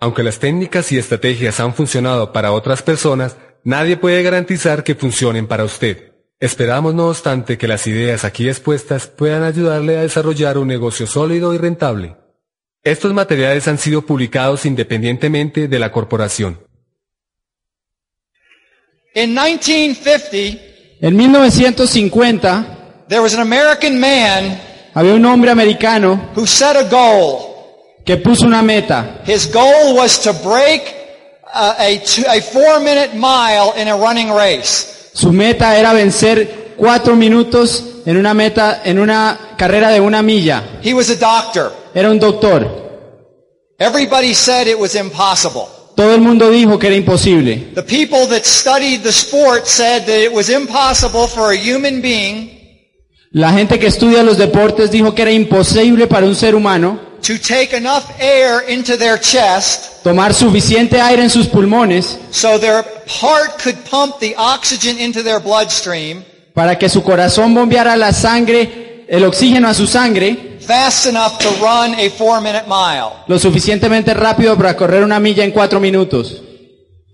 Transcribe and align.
Aunque 0.00 0.22
las 0.22 0.38
técnicas 0.38 0.92
y 0.92 0.98
estrategias 0.98 1.58
han 1.60 1.74
funcionado 1.74 2.32
para 2.32 2.52
otras 2.52 2.82
personas, 2.82 3.36
nadie 3.64 3.96
puede 3.96 4.22
garantizar 4.22 4.84
que 4.84 4.94
funcionen 4.94 5.48
para 5.48 5.64
usted. 5.64 6.12
Esperamos, 6.40 6.94
no 6.94 7.08
obstante, 7.08 7.58
que 7.58 7.66
las 7.66 7.86
ideas 7.88 8.24
aquí 8.24 8.48
expuestas 8.48 9.08
puedan 9.08 9.42
ayudarle 9.42 9.98
a 9.98 10.02
desarrollar 10.02 10.56
un 10.56 10.68
negocio 10.68 11.06
sólido 11.08 11.52
y 11.52 11.58
rentable. 11.58 12.16
Estos 12.84 13.12
materiales 13.12 13.66
han 13.66 13.78
sido 13.78 14.02
publicados 14.02 14.64
independientemente 14.64 15.66
de 15.66 15.78
la 15.80 15.90
corporación. 15.90 16.60
In 19.14 19.34
1950, 19.34 20.68
En 21.00 21.16
1950 21.16 23.04
there 23.08 23.20
was 23.20 23.34
an 23.34 23.40
American 23.40 23.98
man 23.98 24.60
había 24.94 25.14
un 25.14 25.24
hombre 25.24 25.50
americano 25.50 26.30
who 26.36 26.46
set 26.46 26.76
a 26.76 26.84
goal. 26.84 27.47
Que 28.08 28.16
puso 28.16 28.46
una 28.46 28.62
meta. 28.62 29.20
His 29.26 29.52
goal 29.52 29.94
was 29.94 30.18
to 30.22 30.32
break 30.32 30.94
uh, 31.44 31.74
a, 31.78 31.98
two, 31.98 32.24
a 32.26 32.40
four 32.40 32.80
minute 32.80 33.14
mile 33.14 33.74
in 33.76 33.86
a 33.86 33.98
running 33.98 34.32
race. 34.32 35.10
Su 35.12 35.30
meta 35.30 35.76
era 35.76 35.92
vencer 35.92 36.72
cuatro 36.78 37.14
minutos 37.16 37.84
en 38.06 38.16
una 38.16 38.32
meta, 38.32 38.80
en 38.82 38.98
una 38.98 39.54
carrera 39.58 39.90
de 39.90 40.00
una 40.00 40.22
milla. 40.22 40.80
He 40.82 40.94
was 40.94 41.10
a 41.10 41.16
doctor. 41.16 41.70
Era 41.94 42.08
un 42.10 42.18
doctor. 42.18 42.66
Everybody 43.78 44.32
said 44.32 44.68
it 44.68 44.78
was 44.78 44.94
impossible. 44.94 45.68
Todo 45.94 46.14
el 46.14 46.22
mundo 46.22 46.50
dijo 46.50 46.78
que 46.78 46.86
era 46.86 46.96
imposible. 46.96 47.72
The 47.74 47.82
people 47.82 48.26
that 48.28 48.46
studied 48.46 49.02
the 49.02 49.12
sport 49.12 49.66
said 49.66 50.06
that 50.06 50.18
it 50.18 50.32
was 50.32 50.48
impossible 50.48 51.28
for 51.28 51.52
a 51.52 51.56
human 51.58 52.00
being 52.00 52.56
La 53.32 53.52
gente 53.52 53.78
que 53.78 53.88
estudia 53.88 54.22
los 54.22 54.38
deportes 54.38 54.90
dijo 54.90 55.14
que 55.14 55.20
era 55.20 55.30
imposible 55.30 56.06
para 56.06 56.24
un 56.24 56.34
ser 56.34 56.54
humano 56.54 57.07
to 57.28 57.38
take 57.38 57.76
enough 57.76 58.10
air 58.18 58.62
into 58.68 58.96
their 58.96 59.20
chest 59.20 60.02
tomar 60.02 60.32
suficiente 60.32 60.98
aire 60.98 61.22
en 61.22 61.28
sus 61.28 61.46
pulmones 61.46 62.18
so 62.30 62.58
their 62.58 62.82
heart 63.06 63.62
could 63.62 63.76
pump 63.90 64.18
the 64.18 64.34
oxygen 64.38 64.98
into 64.98 65.22
their 65.22 65.38
bloodstream 65.38 66.24
para 66.54 66.78
que 66.78 66.88
su 66.88 67.02
corazón 67.02 67.52
bombeara 67.54 67.96
la 67.96 68.14
sangre, 68.14 69.04
el 69.06 69.24
oxígeno 69.24 69.68
a 69.68 69.74
su 69.74 69.86
sangre, 69.86 70.56
fast 70.58 71.04
enough 71.06 71.38
to 71.38 71.50
run 71.60 71.94
a 72.00 72.08
four 72.08 72.40
minute 72.40 72.64
mile. 72.66 73.10
lo 73.26 73.38
suficientemente 73.38 74.14
rápido 74.14 74.56
para 74.56 74.74
correr 74.74 75.04
una 75.04 75.20
milla 75.20 75.44
en 75.44 75.50
cuatro 75.50 75.78
minutos. 75.80 76.42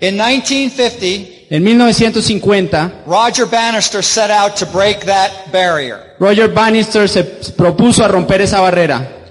In 0.01 0.15
1950, 0.17 1.35
En 1.51 1.63
1950, 1.63 3.03
Roger 3.07 3.47
Bannister 3.47 4.03
set 4.03 4.31
out 4.31 4.55
to 4.57 4.65
break 4.67 5.05
that 5.07 5.31
barrier. 5.53 6.15
Roger 6.21 6.49
Bannister 6.49 7.09
se 7.09 7.25
propuso 7.25 8.05
a 8.05 8.09
romper 8.09 8.43
esa 8.43 8.61
barrera 8.61 9.24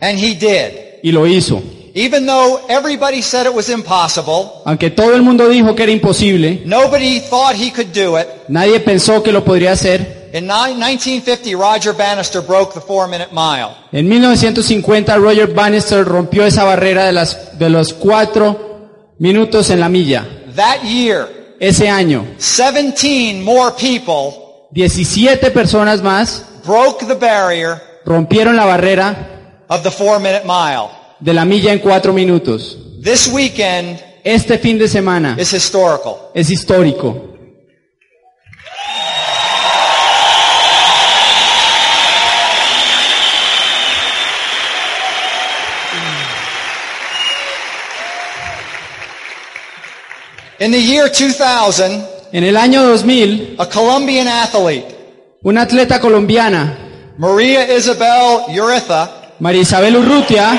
And 0.00 0.18
he 0.18 0.34
did. 0.34 1.00
y 1.02 1.12
lo 1.12 1.26
hizo. 1.26 1.62
Even 1.94 2.24
though 2.24 2.60
everybody 2.68 3.20
said 3.20 3.46
it 3.46 3.52
was 3.54 3.68
impossible, 3.68 4.62
Aunque 4.64 4.90
todo 4.90 5.14
el 5.14 5.22
mundo 5.22 5.48
dijo 5.48 5.74
que 5.74 5.82
era 5.82 5.92
imposible, 5.92 6.62
nobody 6.64 7.20
thought 7.20 7.54
he 7.56 7.72
could 7.72 7.92
do 7.92 8.16
it. 8.18 8.26
nadie 8.48 8.78
pensó 8.80 9.22
que 9.22 9.32
lo 9.32 9.44
podría 9.44 9.72
hacer. 9.72 10.30
In 10.32 10.46
ni- 10.46 10.74
1950, 10.76 11.56
Roger 11.56 11.92
Bannister 11.92 12.40
broke 12.40 12.72
the 12.72 12.80
four 12.80 13.08
minute 13.08 13.30
mile. 13.32 13.70
En 13.90 14.08
1950, 14.08 15.16
Roger 15.16 15.48
Bannister 15.52 16.04
rompió 16.04 16.44
esa 16.46 16.62
barrera 16.62 17.06
de, 17.06 17.12
las, 17.12 17.58
de 17.58 17.68
los 17.68 17.92
cuatro 17.92 18.88
minutos 19.18 19.70
en 19.70 19.80
la 19.80 19.88
milla. 19.88 20.24
That 20.54 20.82
year, 20.84 21.26
Ese 21.58 21.88
año, 21.90 22.24
17 22.38 23.42
more 23.42 23.72
people 23.76 24.68
17 24.72 25.50
personas 25.50 26.00
más 26.02 26.44
broke 26.64 27.04
the 27.06 27.14
barrier 27.14 27.82
rompieron 28.06 28.54
la 28.56 28.64
barrera 28.64 29.39
of 29.70 29.82
the 29.82 29.90
four 29.90 30.18
minute 30.18 30.44
mile. 30.44 30.90
de 31.20 31.32
la 31.32 31.44
milla 31.44 31.72
en 31.72 31.78
cuatro 31.78 32.12
minutos. 32.12 32.76
This 33.02 33.28
weekend 33.28 33.98
Este 34.24 34.58
fin 34.58 34.78
de 34.78 34.86
semana 34.88 35.36
is 35.38 35.52
historical. 35.52 36.30
es 36.34 36.50
histórico. 36.50 37.28
In 50.58 50.70
the 50.72 50.80
year 50.80 51.08
2000, 51.08 52.06
En 52.32 52.44
el 52.44 52.56
año 52.56 52.82
2000, 52.84 53.56
a 53.58 53.66
Colombian 53.68 54.28
athlete, 54.28 54.86
una 55.42 55.62
atleta 55.62 55.98
colombiana, 56.00 56.78
Maria 57.18 57.76
Isabel 57.76 58.42
Uritha, 58.56 59.19
María 59.40 59.62
Isabel 59.62 59.96
Urrutia, 59.96 60.52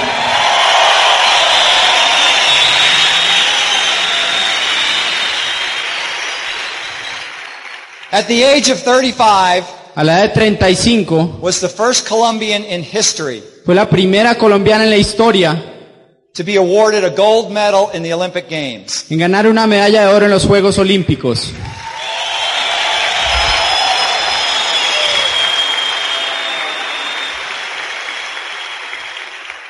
at 8.12 8.28
the 8.28 8.44
age 8.44 8.72
of 8.72 8.80
35, 8.80 9.64
a 9.96 10.04
la 10.04 10.24
edad 10.24 10.34
de 10.34 10.56
35, 10.56 11.40
was 11.42 11.60
the 11.60 11.70
first 11.70 12.08
Colombian 12.08 12.64
in 12.64 12.82
history 12.84 13.44
fue 13.64 13.76
la 13.76 13.88
primera 13.88 14.36
colombiana 14.36 14.86
en 14.86 14.90
la 14.90 14.98
historia 14.98 15.64
to 16.34 16.44
be 16.44 16.56
awarded 16.58 17.04
a 17.04 17.10
gold 17.10 17.52
medal 17.52 17.90
in 17.94 18.02
the 18.02 18.12
Olympic 18.12 18.50
Games. 18.50 19.06
en 19.12 19.20
ganar 19.20 19.46
una 19.48 19.68
medalla 19.68 20.08
de 20.08 20.08
oro 20.16 20.26
en 20.26 20.32
los 20.32 20.46
Juegos 20.46 20.80
Olímpicos. 20.80 21.52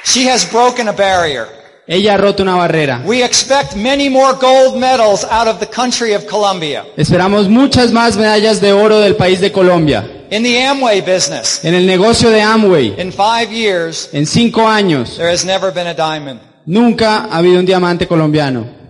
She 0.03 0.27
has 0.29 0.45
broken 0.51 0.87
a 0.87 0.93
barrier. 0.93 1.47
Ella 1.87 2.13
ha 2.13 2.17
roto 2.17 2.43
una 2.43 2.55
barrera. 2.55 3.01
We 3.05 3.23
expect 3.23 3.75
many 3.75 4.07
more 4.09 4.33
gold 4.39 4.77
medals 4.77 5.25
out 5.29 5.47
of 5.47 5.59
the 5.59 5.67
country 5.67 6.13
of 6.13 6.25
Colombia. 6.25 6.85
Esperamos 6.95 7.49
muchas 7.49 7.91
más 7.91 8.15
medallas 8.17 8.61
de 8.61 8.71
oro 8.71 8.99
del 8.99 9.15
país 9.15 9.39
de 9.41 9.51
Colombia. 9.51 10.05
In 10.31 10.43
the 10.43 10.63
Amway 10.65 11.01
business, 11.01 11.59
En 11.65 11.73
el 11.73 11.85
negocio 11.85 12.29
de 12.29 12.41
Amway, 12.41 12.95
in 12.97 13.11
five 13.11 13.51
years, 13.51 14.09
en 14.13 14.25
cinco 14.25 14.65
años, 14.67 15.17
there 15.17 15.29
has 15.29 15.43
never 15.43 15.73
been 15.73 15.87
a 15.87 15.93
diamond. 15.93 16.39
nunca 16.65 17.25
ha 17.29 17.37
habido 17.37 17.59
un 17.59 17.65
diamante 17.65 18.07
colombiano. 18.07 18.80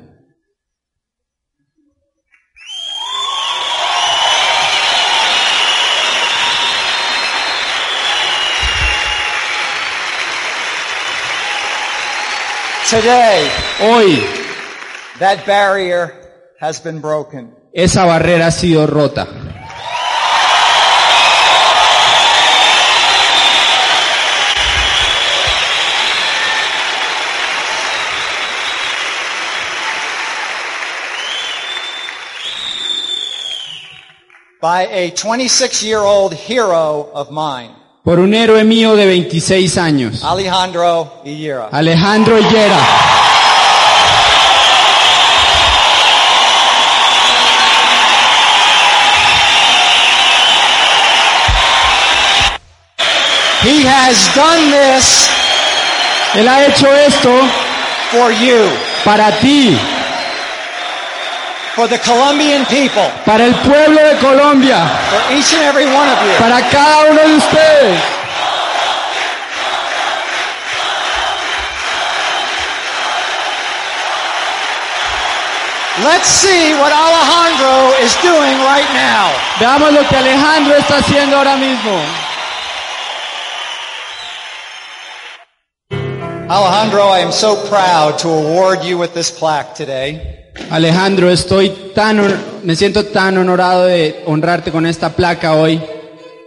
Today, 12.91 13.47
Hoy, 13.79 14.19
that 15.19 15.45
barrier 15.45 16.11
has 16.59 16.81
been 16.81 16.99
broken. 16.99 17.55
esa 17.73 18.03
barrera 18.05 18.47
ha 18.47 18.51
sido 18.51 18.85
rota. 18.85 19.25
by 34.59 34.87
a 34.87 35.11
26 35.11 35.81
year 35.83 35.99
old 35.99 36.33
hero 36.33 37.09
of 37.13 37.31
mine, 37.31 37.73
Por 38.03 38.19
un 38.19 38.33
héroe 38.33 38.63
mío 38.63 38.95
de 38.95 39.05
26 39.05 39.77
años, 39.77 40.23
Alejandro 40.23 41.21
Higuera. 41.23 41.69
Alejandro 41.71 42.39
Higuera. 42.39 42.79
He 53.63 53.85
has 53.85 54.33
done 54.33 54.71
this 54.71 55.29
Él 56.33 56.47
ha 56.47 56.65
hecho 56.65 56.87
esto 56.91 57.29
for 58.09 58.31
you, 58.31 58.67
para 59.03 59.37
ti, 59.39 59.77
for 61.81 61.87
the 61.87 61.97
Colombian 62.05 62.63
people, 62.65 63.09
para 63.25 63.41
el 63.41 63.55
pueblo 63.65 63.97
de 64.05 64.15
Colombia, 64.21 64.85
for 65.09 65.33
each 65.33 65.51
and 65.57 65.63
every 65.65 65.89
one 65.89 66.07
of 66.13 66.17
you. 66.21 66.37
para 66.37 66.61
cada 66.69 67.09
uno 67.09 67.21
de 67.25 67.35
ustedes. 67.41 67.97
Let's 76.05 76.29
see 76.29 76.73
what 76.77 76.93
Alejandro 76.93 77.97
is 78.05 78.13
doing 78.21 78.57
right 78.61 78.89
now. 78.93 79.33
Veamos 79.57 79.91
lo 79.91 80.03
que 80.07 80.17
Alejandro 80.17 80.75
está 80.77 80.97
haciendo 80.97 81.35
ahora 81.35 81.57
mismo. 81.57 81.97
Alejandro, 86.47 87.07
I 87.09 87.21
am 87.21 87.31
so 87.31 87.55
proud 87.67 88.19
to 88.19 88.29
award 88.29 88.83
you 88.83 88.99
with 88.99 89.15
this 89.15 89.31
plaque 89.31 89.73
today. 89.73 90.40
Alejandro, 90.69 91.31
estoy 91.31 91.69
tan, 91.95 92.21
me 92.63 92.75
siento 92.75 93.05
tan 93.05 93.37
honorado 93.37 93.85
de 93.85 94.21
honrarte 94.25 94.71
con 94.71 94.85
esta 94.85 95.09
placa 95.09 95.53
hoy. 95.55 95.81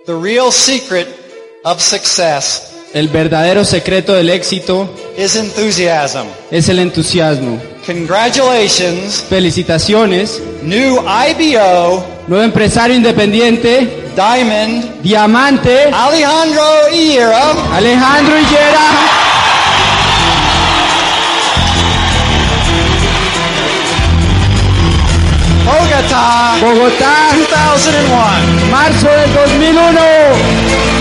The 0.06 0.14
real 0.14 0.52
secret 0.52 1.08
of 1.64 1.80
success 1.80 2.70
El 2.92 3.08
verdadero 3.08 3.64
secreto 3.64 4.12
del 4.12 4.28
éxito 4.30 4.88
is 5.16 5.34
enthusiasm. 5.36 6.26
es 6.50 6.68
el 6.68 6.78
entusiasmo. 6.78 7.60
Congratulations, 7.86 9.24
Felicitaciones. 9.28 10.40
new 10.62 10.98
IBO, 11.02 12.04
Nuevo 12.28 12.44
empresario 12.44 12.96
independiente, 12.96 14.10
Diamond, 14.14 15.02
diamante, 15.02 15.90
Alejandro 15.92 16.62
Iera. 16.92 17.74
Alejandro 17.74 18.38
Higuera. 18.38 18.90
Bogotá, 26.60 27.30
2001. 27.34 28.70
marzo 28.70 29.08
del 29.08 29.34
2001. 29.34 30.93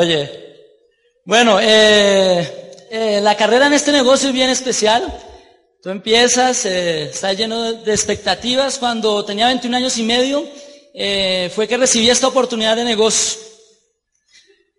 Oye, 0.00 0.30
bueno, 1.26 1.58
eh, 1.60 2.86
eh, 2.90 3.20
la 3.22 3.36
carrera 3.36 3.66
en 3.66 3.74
este 3.74 3.92
negocio 3.92 4.28
es 4.28 4.34
bien 4.34 4.48
especial. 4.48 5.04
Tú 5.82 5.90
empiezas, 5.90 6.64
eh, 6.64 7.10
está 7.10 7.34
lleno 7.34 7.74
de 7.74 7.92
expectativas. 7.92 8.78
Cuando 8.78 9.22
tenía 9.26 9.48
21 9.48 9.76
años 9.76 9.98
y 9.98 10.02
medio, 10.02 10.42
eh, 10.94 11.52
fue 11.54 11.68
que 11.68 11.76
recibí 11.76 12.08
esta 12.08 12.28
oportunidad 12.28 12.76
de 12.76 12.84
negocio. 12.84 13.42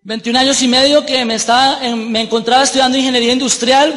21 0.02 0.40
años 0.40 0.60
y 0.64 0.68
medio 0.68 1.06
que 1.06 1.24
me, 1.24 1.36
estaba, 1.36 1.80
me 1.96 2.22
encontraba 2.22 2.64
estudiando 2.64 2.98
ingeniería 2.98 3.34
industrial 3.34 3.94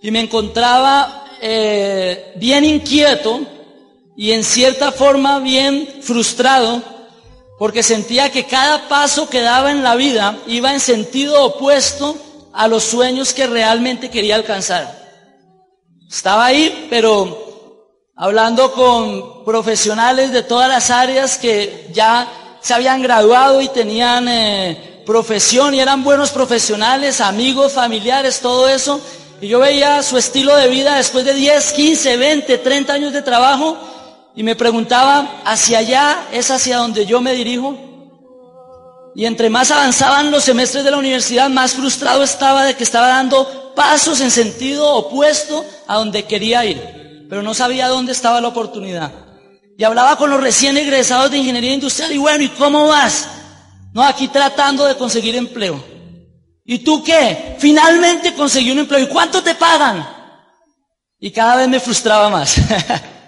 y 0.00 0.10
me 0.10 0.20
encontraba 0.20 1.26
bien 2.36 2.64
inquieto 2.64 3.42
y 4.16 4.32
en 4.32 4.42
cierta 4.42 4.90
forma 4.90 5.38
bien 5.40 5.86
frustrado 6.00 6.99
porque 7.60 7.82
sentía 7.82 8.32
que 8.32 8.46
cada 8.46 8.88
paso 8.88 9.28
que 9.28 9.42
daba 9.42 9.70
en 9.70 9.82
la 9.82 9.94
vida 9.94 10.38
iba 10.46 10.72
en 10.72 10.80
sentido 10.80 11.44
opuesto 11.44 12.16
a 12.54 12.66
los 12.66 12.84
sueños 12.84 13.34
que 13.34 13.46
realmente 13.46 14.08
quería 14.08 14.36
alcanzar. 14.36 14.90
Estaba 16.10 16.46
ahí, 16.46 16.86
pero 16.88 18.08
hablando 18.16 18.72
con 18.72 19.44
profesionales 19.44 20.32
de 20.32 20.42
todas 20.42 20.70
las 20.70 20.90
áreas 20.90 21.36
que 21.36 21.90
ya 21.92 22.26
se 22.62 22.72
habían 22.72 23.02
graduado 23.02 23.60
y 23.60 23.68
tenían 23.68 24.26
eh, 24.26 25.02
profesión 25.04 25.74
y 25.74 25.80
eran 25.80 26.02
buenos 26.02 26.30
profesionales, 26.30 27.20
amigos, 27.20 27.72
familiares, 27.72 28.40
todo 28.40 28.70
eso. 28.70 29.02
Y 29.38 29.48
yo 29.48 29.58
veía 29.58 30.02
su 30.02 30.16
estilo 30.16 30.56
de 30.56 30.68
vida 30.68 30.96
después 30.96 31.26
de 31.26 31.34
10, 31.34 31.72
15, 31.74 32.16
20, 32.16 32.56
30 32.56 32.90
años 32.90 33.12
de 33.12 33.20
trabajo 33.20 33.76
y 34.34 34.42
me 34.42 34.54
preguntaba, 34.56 35.42
¿hacia 35.44 35.78
allá 35.78 36.28
es 36.32 36.50
hacia 36.50 36.78
donde 36.78 37.06
yo 37.06 37.20
me 37.20 37.34
dirijo? 37.34 37.76
Y 39.14 39.26
entre 39.26 39.50
más 39.50 39.70
avanzaban 39.70 40.30
los 40.30 40.44
semestres 40.44 40.84
de 40.84 40.90
la 40.90 40.98
universidad, 40.98 41.50
más 41.50 41.74
frustrado 41.74 42.22
estaba 42.22 42.64
de 42.64 42.74
que 42.74 42.84
estaba 42.84 43.08
dando 43.08 43.74
pasos 43.74 44.20
en 44.20 44.30
sentido 44.30 44.88
opuesto 44.94 45.64
a 45.88 45.96
donde 45.96 46.24
quería 46.24 46.64
ir, 46.64 47.26
pero 47.28 47.42
no 47.42 47.54
sabía 47.54 47.88
dónde 47.88 48.12
estaba 48.12 48.40
la 48.40 48.48
oportunidad. 48.48 49.10
Y 49.76 49.84
hablaba 49.84 50.16
con 50.16 50.30
los 50.30 50.40
recién 50.40 50.76
egresados 50.76 51.30
de 51.30 51.38
ingeniería 51.38 51.74
industrial 51.74 52.12
y 52.12 52.18
bueno, 52.18 52.44
¿y 52.44 52.48
cómo 52.50 52.86
vas? 52.86 53.28
No, 53.92 54.02
aquí 54.04 54.28
tratando 54.28 54.84
de 54.84 54.96
conseguir 54.96 55.34
empleo. 55.34 55.82
¿Y 56.64 56.78
tú 56.78 57.02
qué? 57.02 57.56
Finalmente 57.58 58.34
conseguí 58.34 58.70
un 58.70 58.78
empleo. 58.80 59.00
¿Y 59.00 59.08
cuánto 59.08 59.42
te 59.42 59.54
pagan? 59.56 60.06
Y 61.18 61.32
cada 61.32 61.56
vez 61.56 61.68
me 61.68 61.80
frustraba 61.80 62.28
más. 62.28 62.56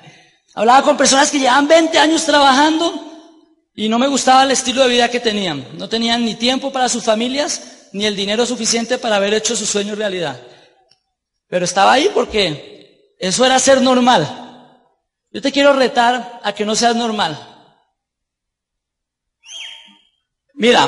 Hablaba 0.54 0.82
con 0.82 0.96
personas 0.96 1.30
que 1.30 1.38
llevaban 1.38 1.66
20 1.66 1.98
años 1.98 2.24
trabajando 2.24 2.92
y 3.74 3.88
no 3.88 3.98
me 3.98 4.08
gustaba 4.08 4.42
el 4.42 4.50
estilo 4.50 4.82
de 4.82 4.88
vida 4.88 5.08
que 5.08 5.20
tenían. 5.20 5.66
No 5.78 5.88
tenían 5.88 6.24
ni 6.24 6.34
tiempo 6.34 6.70
para 6.70 6.88
sus 6.88 7.04
familias 7.04 7.88
ni 7.92 8.04
el 8.04 8.14
dinero 8.14 8.44
suficiente 8.44 8.98
para 8.98 9.16
haber 9.16 9.32
hecho 9.34 9.56
su 9.56 9.64
sueño 9.64 9.94
realidad. 9.94 10.38
Pero 11.48 11.64
estaba 11.64 11.92
ahí 11.92 12.10
porque 12.12 13.14
eso 13.18 13.46
era 13.46 13.58
ser 13.58 13.80
normal. 13.80 14.28
Yo 15.30 15.40
te 15.40 15.52
quiero 15.52 15.72
retar 15.72 16.40
a 16.42 16.52
que 16.52 16.66
no 16.66 16.74
seas 16.74 16.96
normal. 16.96 17.38
Mira, 20.54 20.86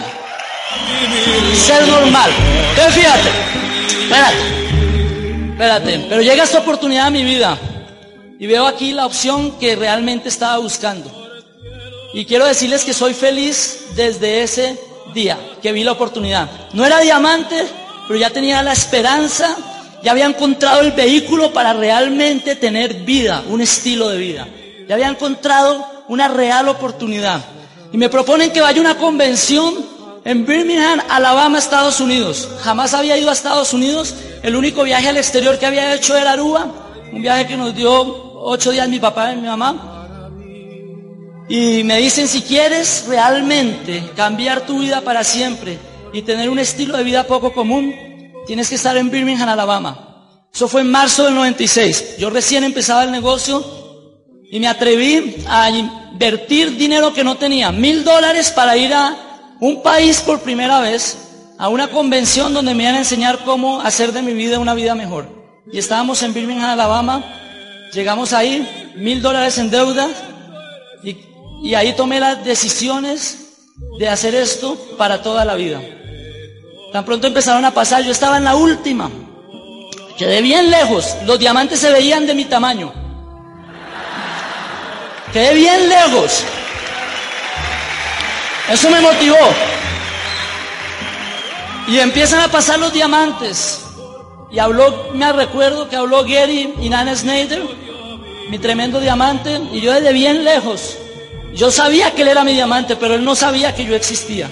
ser 1.55 1.89
normal. 1.89 2.31
Pero 2.77 2.91
fíjate, 2.91 3.31
espérate, 4.03 5.53
espérate, 5.53 6.07
pero 6.09 6.21
llega 6.21 6.45
esta 6.45 6.59
oportunidad 6.59 7.07
a 7.07 7.11
mi 7.11 7.25
vida 7.25 7.59
y 8.39 8.47
veo 8.47 8.67
aquí 8.67 8.93
la 8.93 9.07
opción 9.07 9.59
que 9.59 9.77
realmente 9.77 10.29
estaba 10.29 10.59
buscando. 10.59 11.11
Y 12.13 12.25
quiero 12.25 12.47
decirles 12.47 12.85
que 12.85 12.93
soy 12.93 13.15
feliz 13.15 13.87
desde 13.97 14.43
ese 14.43 14.79
día 15.13 15.39
que 15.63 15.73
vi 15.73 15.85
la 15.85 15.93
oportunidad. 15.93 16.49
No 16.73 16.85
era 16.85 17.01
diamante, 17.01 17.67
pero 18.07 18.19
ya 18.19 18.31
tenía 18.31 18.63
la 18.63 18.73
esperanza, 18.73 19.57
ya 20.03 20.13
había 20.13 20.27
encontrado 20.27 20.81
el 20.81 20.93
vehículo 20.93 21.53
para 21.53 21.73
realmente 21.73 22.57
tener 22.57 22.95
vida, 23.05 23.43
un 23.49 23.61
estilo 23.61 24.09
de 24.09 24.19
vida. 24.19 24.49
Ya 24.87 24.95
había 24.95 25.09
encontrado 25.09 25.87
una 26.09 26.29
real 26.29 26.69
oportunidad. 26.69 27.41
Y 27.93 27.97
me 27.97 28.09
proponen 28.09 28.53
que 28.53 28.61
vaya 28.61 28.79
a 28.79 28.81
una 28.81 28.99
convención 28.99 29.75
en 30.25 30.45
Birmingham, 30.47 31.01
Alabama, 31.09 31.59
Estados 31.59 32.01
Unidos. 32.01 32.49
Jamás 32.63 32.95
había 32.95 33.17
ido 33.17 33.31
a 33.31 33.33
Estados 33.33 33.73
Unidos. 33.73 34.15
El 34.43 34.57
único 34.57 34.83
viaje 34.83 35.09
al 35.09 35.17
exterior 35.17 35.59
que 35.59 35.67
había 35.67 35.95
hecho 35.95 36.17
era 36.17 36.33
Aruba, 36.33 36.67
un 37.15 37.23
viaje 37.23 37.47
que 37.47 37.57
nos 37.57 37.73
dio 37.75 37.91
ocho 38.43 38.73
días 38.73 38.89
mi 38.89 38.99
papá 38.99 39.33
y 39.33 39.37
mi 39.37 39.47
mamá. 39.47 40.31
Y 41.49 41.85
me 41.85 41.99
dicen, 41.99 42.27
si 42.27 42.43
quieres 42.43 43.05
realmente 43.09 44.11
cambiar 44.17 44.63
tu 44.63 44.81
vida 44.81 45.01
para 45.01 45.23
siempre 45.23 45.79
y 46.13 46.23
tener 46.23 46.51
un 46.51 46.59
estilo 46.59 46.97
de 46.97 47.05
vida 47.05 47.25
poco 47.25 47.53
común, 47.53 47.95
tienes 48.47 48.69
que 48.69 48.75
estar 48.75 48.97
en 48.97 49.11
Birmingham, 49.11 49.49
Alabama. 49.49 50.41
Eso 50.53 50.67
fue 50.67 50.81
en 50.81 50.91
marzo 50.91 51.25
del 51.25 51.35
96. 51.35 52.17
Yo 52.19 52.31
recién 52.31 52.65
empezaba 52.65 53.05
el 53.05 53.13
negocio 53.13 53.65
y 54.51 54.59
me 54.59 54.67
atreví 54.67 55.37
a 55.49 55.71
invertir 55.71 56.77
dinero 56.77 57.15
que 57.15 57.23
no 57.23 57.37
tenía, 57.37 57.71
mil 57.71 58.03
dólares 58.03 58.51
para 58.51 58.77
ir 58.77 58.93
a 58.93 59.57
un 59.61 59.83
país 59.83 60.21
por 60.21 60.41
primera 60.41 60.81
vez, 60.81 61.19
a 61.59 61.69
una 61.69 61.89
convención 61.89 62.53
donde 62.53 62.75
me 62.75 62.83
iban 62.83 62.97
a 62.97 62.99
enseñar 62.99 63.45
cómo 63.45 63.81
hacer 63.81 64.13
de 64.13 64.23
mi 64.23 64.33
vida 64.33 64.59
una 64.59 64.75
vida 64.75 64.97
mejor. 64.97 65.44
Y 65.73 65.79
estábamos 65.79 66.23
en 66.23 66.35
Birmingham, 66.35 66.71
Alabama, 66.71 67.25
llegamos 67.93 68.33
ahí, 68.33 68.93
mil 68.97 69.23
dólares 69.23 69.57
en 69.59 69.71
deuda, 69.71 70.09
y, 71.03 71.75
ahí 71.75 71.95
tomé 71.95 72.21
las 72.21 72.45
decisiones 72.45 73.39
de 73.99 74.09
hacer 74.09 74.35
esto 74.35 74.77
para 74.99 75.23
toda 75.23 75.45
la 75.45 75.55
vida. 75.55 75.81
Tan 76.93 77.05
pronto 77.05 77.27
empezaron 77.27 77.65
a 77.65 77.73
pasar, 77.73 78.03
yo 78.03 78.13
estaba 78.13 78.37
en 78.37 78.45
la 78.45 78.57
última, 78.57 79.11
quedé 80.19 80.43
bien 80.43 80.71
lejos, 80.71 81.17
los 81.25 81.39
diamantes 81.39 81.81
se 81.81 81.91
veían 81.91 82.27
de 82.27 82.35
mi 82.35 82.45
tamaño. 82.45 82.93
Quedé 85.33 85.55
bien 85.55 85.89
lejos. 85.89 86.45
Eso 88.71 88.89
me 88.89 89.01
motivó. 89.01 89.37
Y 91.89 91.99
empiezan 91.99 92.41
a 92.41 92.49
pasar 92.49 92.79
los 92.79 92.93
diamantes. 92.93 93.84
Y 94.55 94.61
habló, 94.61 95.09
me 95.13 95.33
recuerdo 95.33 95.89
que 95.89 95.97
habló 95.97 96.23
Gary 96.23 96.73
y 96.81 96.89
Nana 96.89 97.17
Snyder, 97.17 97.61
mi 98.49 98.59
tremendo 98.61 99.01
diamante, 99.01 99.61
y 99.73 99.81
yo 99.81 99.93
desde 99.93 100.13
bien 100.13 100.45
lejos. 100.45 100.97
Yo 101.55 101.73
sabía 101.73 102.13
que 102.13 102.23
él 102.23 102.29
era 102.29 102.45
mi 102.45 102.53
diamante, 102.53 102.95
pero 102.95 103.15
él 103.15 103.25
no 103.25 103.35
sabía 103.35 103.75
que 103.75 103.85
yo 103.85 103.97
existía. 103.97 104.49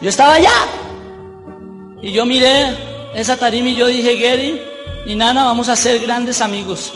Yo 0.00 0.08
estaba 0.08 0.34
allá. 0.34 0.54
Y 2.00 2.12
yo 2.12 2.24
miré 2.24 2.74
esa 3.14 3.36
tarima 3.36 3.68
y 3.68 3.74
yo 3.74 3.88
dije, 3.88 4.16
Gary 4.16 4.58
y 5.04 5.14
Nana, 5.14 5.44
vamos 5.44 5.68
a 5.68 5.76
ser 5.76 5.98
grandes 5.98 6.40
amigos. 6.40 6.94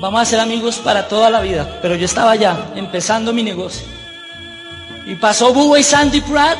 Vamos 0.00 0.20
a 0.20 0.24
ser 0.24 0.40
amigos 0.40 0.78
para 0.78 1.06
toda 1.06 1.30
la 1.30 1.40
vida. 1.40 1.78
Pero 1.80 1.94
yo 1.94 2.06
estaba 2.06 2.32
allá, 2.32 2.72
empezando 2.74 3.32
mi 3.32 3.44
negocio. 3.44 3.86
Y 5.06 5.14
pasó 5.14 5.52
Bubba 5.52 5.78
y 5.78 5.84
Sandy 5.84 6.20
Pratt. 6.22 6.58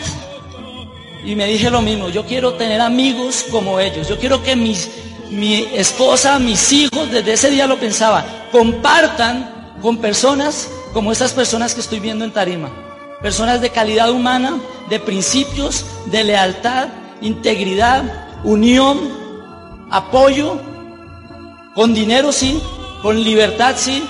Y 1.25 1.37
me 1.37 1.47
dije 1.47 1.71
lo 1.71 1.83
mismo, 1.83 2.09
yo 2.09 2.27
quiero 2.27 2.55
tener 2.55 2.81
amigos 2.81 3.45
como 3.51 3.79
ellos. 3.79 4.09
Yo 4.09 4.19
quiero 4.19 4.43
que 4.43 4.57
mis, 4.57 4.91
mi 5.31 5.69
esposa, 5.75 6.39
mis 6.39 6.73
hijos, 6.73 7.11
desde 7.11 7.35
ese 7.35 7.51
día 7.51 7.67
lo 7.67 7.79
pensaba, 7.79 8.25
compartan 8.51 9.77
con 9.81 9.99
personas 9.99 10.69
como 10.93 11.13
estas 11.13 11.33
personas 11.33 11.75
que 11.75 11.81
estoy 11.81 12.01
viendo 12.01 12.25
en 12.25 12.33
Tarima. 12.33 12.71
Personas 13.23 13.61
de 13.61 13.71
calidad 13.71 14.11
humana, 14.11 14.59
de 14.91 14.99
principios, 14.99 15.85
de 16.07 16.25
lealtad, 16.25 16.89
integridad, 17.21 18.03
unión, 18.43 18.99
apoyo. 19.91 20.61
con 21.75 21.95
dinero 21.95 22.33
sí, 22.33 22.61
con 23.01 23.23
libertad 23.23 23.77
sí, 23.79 24.05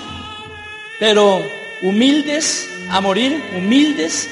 pero 0.98 1.40
humildes 1.82 2.68
a 2.90 3.00
morir, 3.00 3.40
humildes 3.56 4.28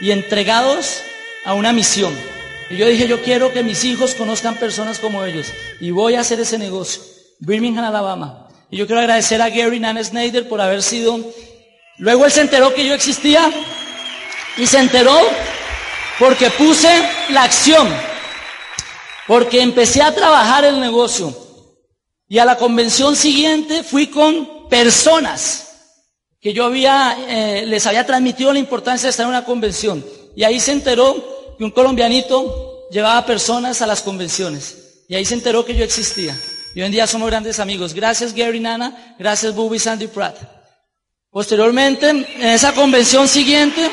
y 0.00 0.10
entregados 0.10 1.02
a 1.44 1.54
una 1.54 1.72
misión. 1.72 2.14
Y 2.70 2.76
yo 2.76 2.86
dije, 2.86 3.06
yo 3.06 3.22
quiero 3.22 3.52
que 3.52 3.62
mis 3.62 3.84
hijos 3.84 4.14
conozcan 4.14 4.56
personas 4.56 4.98
como 4.98 5.24
ellos 5.24 5.48
y 5.80 5.90
voy 5.90 6.14
a 6.14 6.20
hacer 6.20 6.40
ese 6.40 6.58
negocio. 6.58 7.02
Birmingham, 7.38 7.84
Alabama. 7.84 8.48
Y 8.70 8.78
yo 8.78 8.86
quiero 8.86 9.00
agradecer 9.00 9.42
a 9.42 9.50
Gary 9.50 9.80
Nana 9.80 10.02
Snyder 10.02 10.48
por 10.48 10.60
haber 10.60 10.82
sido... 10.82 11.20
Luego 11.98 12.24
él 12.24 12.32
se 12.32 12.40
enteró 12.40 12.72
que 12.72 12.86
yo 12.86 12.94
existía 12.94 13.50
y 14.56 14.66
se 14.66 14.78
enteró 14.78 15.14
porque 16.18 16.50
puse 16.50 16.88
la 17.30 17.42
acción, 17.42 17.88
porque 19.26 19.60
empecé 19.60 20.02
a 20.02 20.14
trabajar 20.14 20.64
el 20.64 20.80
negocio. 20.80 21.36
Y 22.28 22.38
a 22.38 22.44
la 22.44 22.56
convención 22.56 23.14
siguiente 23.14 23.82
fui 23.82 24.06
con 24.06 24.68
personas 24.70 25.68
que 26.40 26.52
yo 26.52 26.64
había, 26.64 27.16
eh, 27.28 27.64
les 27.66 27.86
había 27.86 28.06
transmitido 28.06 28.52
la 28.52 28.58
importancia 28.58 29.06
de 29.06 29.10
estar 29.10 29.24
en 29.24 29.30
una 29.30 29.44
convención. 29.44 30.04
Y 30.34 30.44
ahí 30.44 30.58
se 30.58 30.72
enteró 30.72 31.31
un 31.64 31.70
colombianito 31.70 32.88
llevaba 32.90 33.24
personas 33.26 33.82
a 33.82 33.86
las 33.86 34.02
convenciones. 34.02 35.04
Y 35.08 35.14
ahí 35.14 35.24
se 35.24 35.34
enteró 35.34 35.64
que 35.64 35.74
yo 35.74 35.84
existía. 35.84 36.38
Y 36.74 36.80
hoy 36.80 36.86
en 36.86 36.92
día 36.92 37.06
somos 37.06 37.28
grandes 37.28 37.60
amigos. 37.60 37.92
Gracias 37.94 38.34
Gary 38.34 38.60
Nana, 38.60 39.16
gracias 39.18 39.54
Bobby 39.54 39.78
Sandy 39.78 40.06
Pratt. 40.06 40.38
Posteriormente, 41.30 42.10
en 42.10 42.42
esa 42.42 42.74
convención 42.74 43.26
siguiente, 43.26 43.90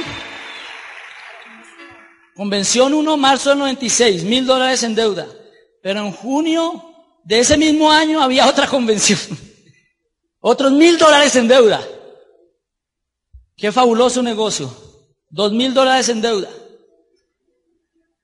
convención 2.35 2.93
1, 2.93 3.17
marzo 3.17 3.49
del 3.49 3.59
96, 3.59 4.23
mil 4.23 4.45
dólares 4.45 4.83
en 4.83 4.95
deuda. 4.95 5.27
Pero 5.81 6.01
en 6.01 6.11
junio 6.11 6.83
de 7.23 7.39
ese 7.39 7.57
mismo 7.57 7.91
año 7.91 8.21
había 8.21 8.47
otra 8.47 8.67
convención. 8.67 9.19
Otros 10.41 10.71
mil 10.71 10.97
dólares 10.97 11.35
en 11.35 11.49
deuda. 11.49 11.85
Qué 13.57 13.73
fabuloso 13.73 14.23
negocio. 14.23 14.73
Dos 15.29 15.51
mil 15.51 15.73
dólares 15.73 16.07
en 16.07 16.21
deuda. 16.21 16.49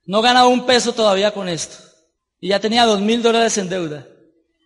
No 0.05 0.21
ganaba 0.21 0.47
un 0.47 0.65
peso 0.65 0.93
todavía 0.93 1.31
con 1.33 1.50
esto. 1.50 1.77
Y 2.39 2.50
ya 2.50 2.59
tenía 2.59 2.85
dos 2.85 3.01
mil 3.01 3.21
dólares 3.21 3.57
en 3.57 3.69
deuda. 3.69 4.05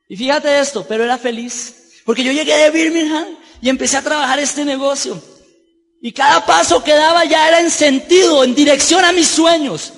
Y 0.08 0.18
fíjate 0.18 0.60
esto, 0.60 0.86
pero 0.88 1.04
era 1.04 1.18
feliz. 1.18 1.92
Porque 2.06 2.24
yo 2.24 2.32
llegué 2.32 2.56
de 2.58 2.72
Birmingham 2.72 3.28
y 3.62 3.70
empecé 3.70 3.98
a 3.98 4.02
trabajar 4.02 4.40
este 4.40 4.66
negocio. 4.66 5.22
Y 6.02 6.12
cada 6.12 6.46
paso 6.46 6.84
que 6.84 6.94
daba 6.94 7.26
ya 7.26 7.48
era 7.48 7.60
en 7.60 7.70
sentido, 7.70 8.44
en 8.44 8.56
dirección 8.56 9.04
a 9.04 9.12
mis 9.12 9.28
sueños. 9.28 9.94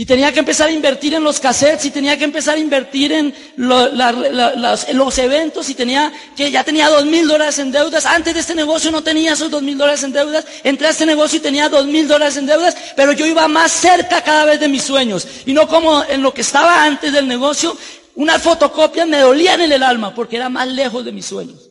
Y 0.00 0.06
tenía 0.06 0.30
que 0.30 0.38
empezar 0.38 0.68
a 0.68 0.70
invertir 0.70 1.12
en 1.14 1.24
los 1.24 1.40
cassettes 1.40 1.84
y 1.86 1.90
tenía 1.90 2.16
que 2.16 2.22
empezar 2.22 2.54
a 2.54 2.60
invertir 2.60 3.10
en 3.10 3.34
los, 3.56 5.18
eventos 5.18 5.68
y 5.70 5.74
tenía 5.74 6.12
que 6.36 6.52
ya 6.52 6.62
tenía 6.62 6.88
dos 6.88 7.04
mil 7.04 7.26
dólares 7.26 7.58
en 7.58 7.72
deudas. 7.72 8.06
Antes 8.06 8.32
de 8.32 8.38
este 8.38 8.54
negocio 8.54 8.92
no 8.92 9.02
tenía 9.02 9.32
esos 9.32 9.50
dos 9.50 9.60
mil 9.60 9.76
dólares 9.76 10.04
en 10.04 10.12
deudas. 10.12 10.46
Entré 10.62 10.86
a 10.86 10.90
este 10.90 11.04
negocio 11.04 11.38
y 11.38 11.42
tenía 11.42 11.68
dos 11.68 11.84
mil 11.86 12.06
dólares 12.06 12.36
en 12.36 12.46
deudas, 12.46 12.76
pero 12.94 13.10
yo 13.10 13.26
iba 13.26 13.48
más 13.48 13.72
cerca 13.72 14.22
cada 14.22 14.44
vez 14.44 14.60
de 14.60 14.68
mis 14.68 14.84
sueños. 14.84 15.26
Y 15.46 15.52
no 15.52 15.66
como 15.66 16.04
en 16.04 16.22
lo 16.22 16.32
que 16.32 16.42
estaba 16.42 16.84
antes 16.84 17.12
del 17.12 17.26
negocio, 17.26 17.76
unas 18.14 18.40
fotocopias 18.40 19.08
me 19.08 19.18
dolían 19.18 19.62
en 19.62 19.72
el 19.72 19.82
alma 19.82 20.14
porque 20.14 20.36
era 20.36 20.48
más 20.48 20.68
lejos 20.68 21.04
de 21.04 21.10
mis 21.10 21.26
sueños. 21.26 21.70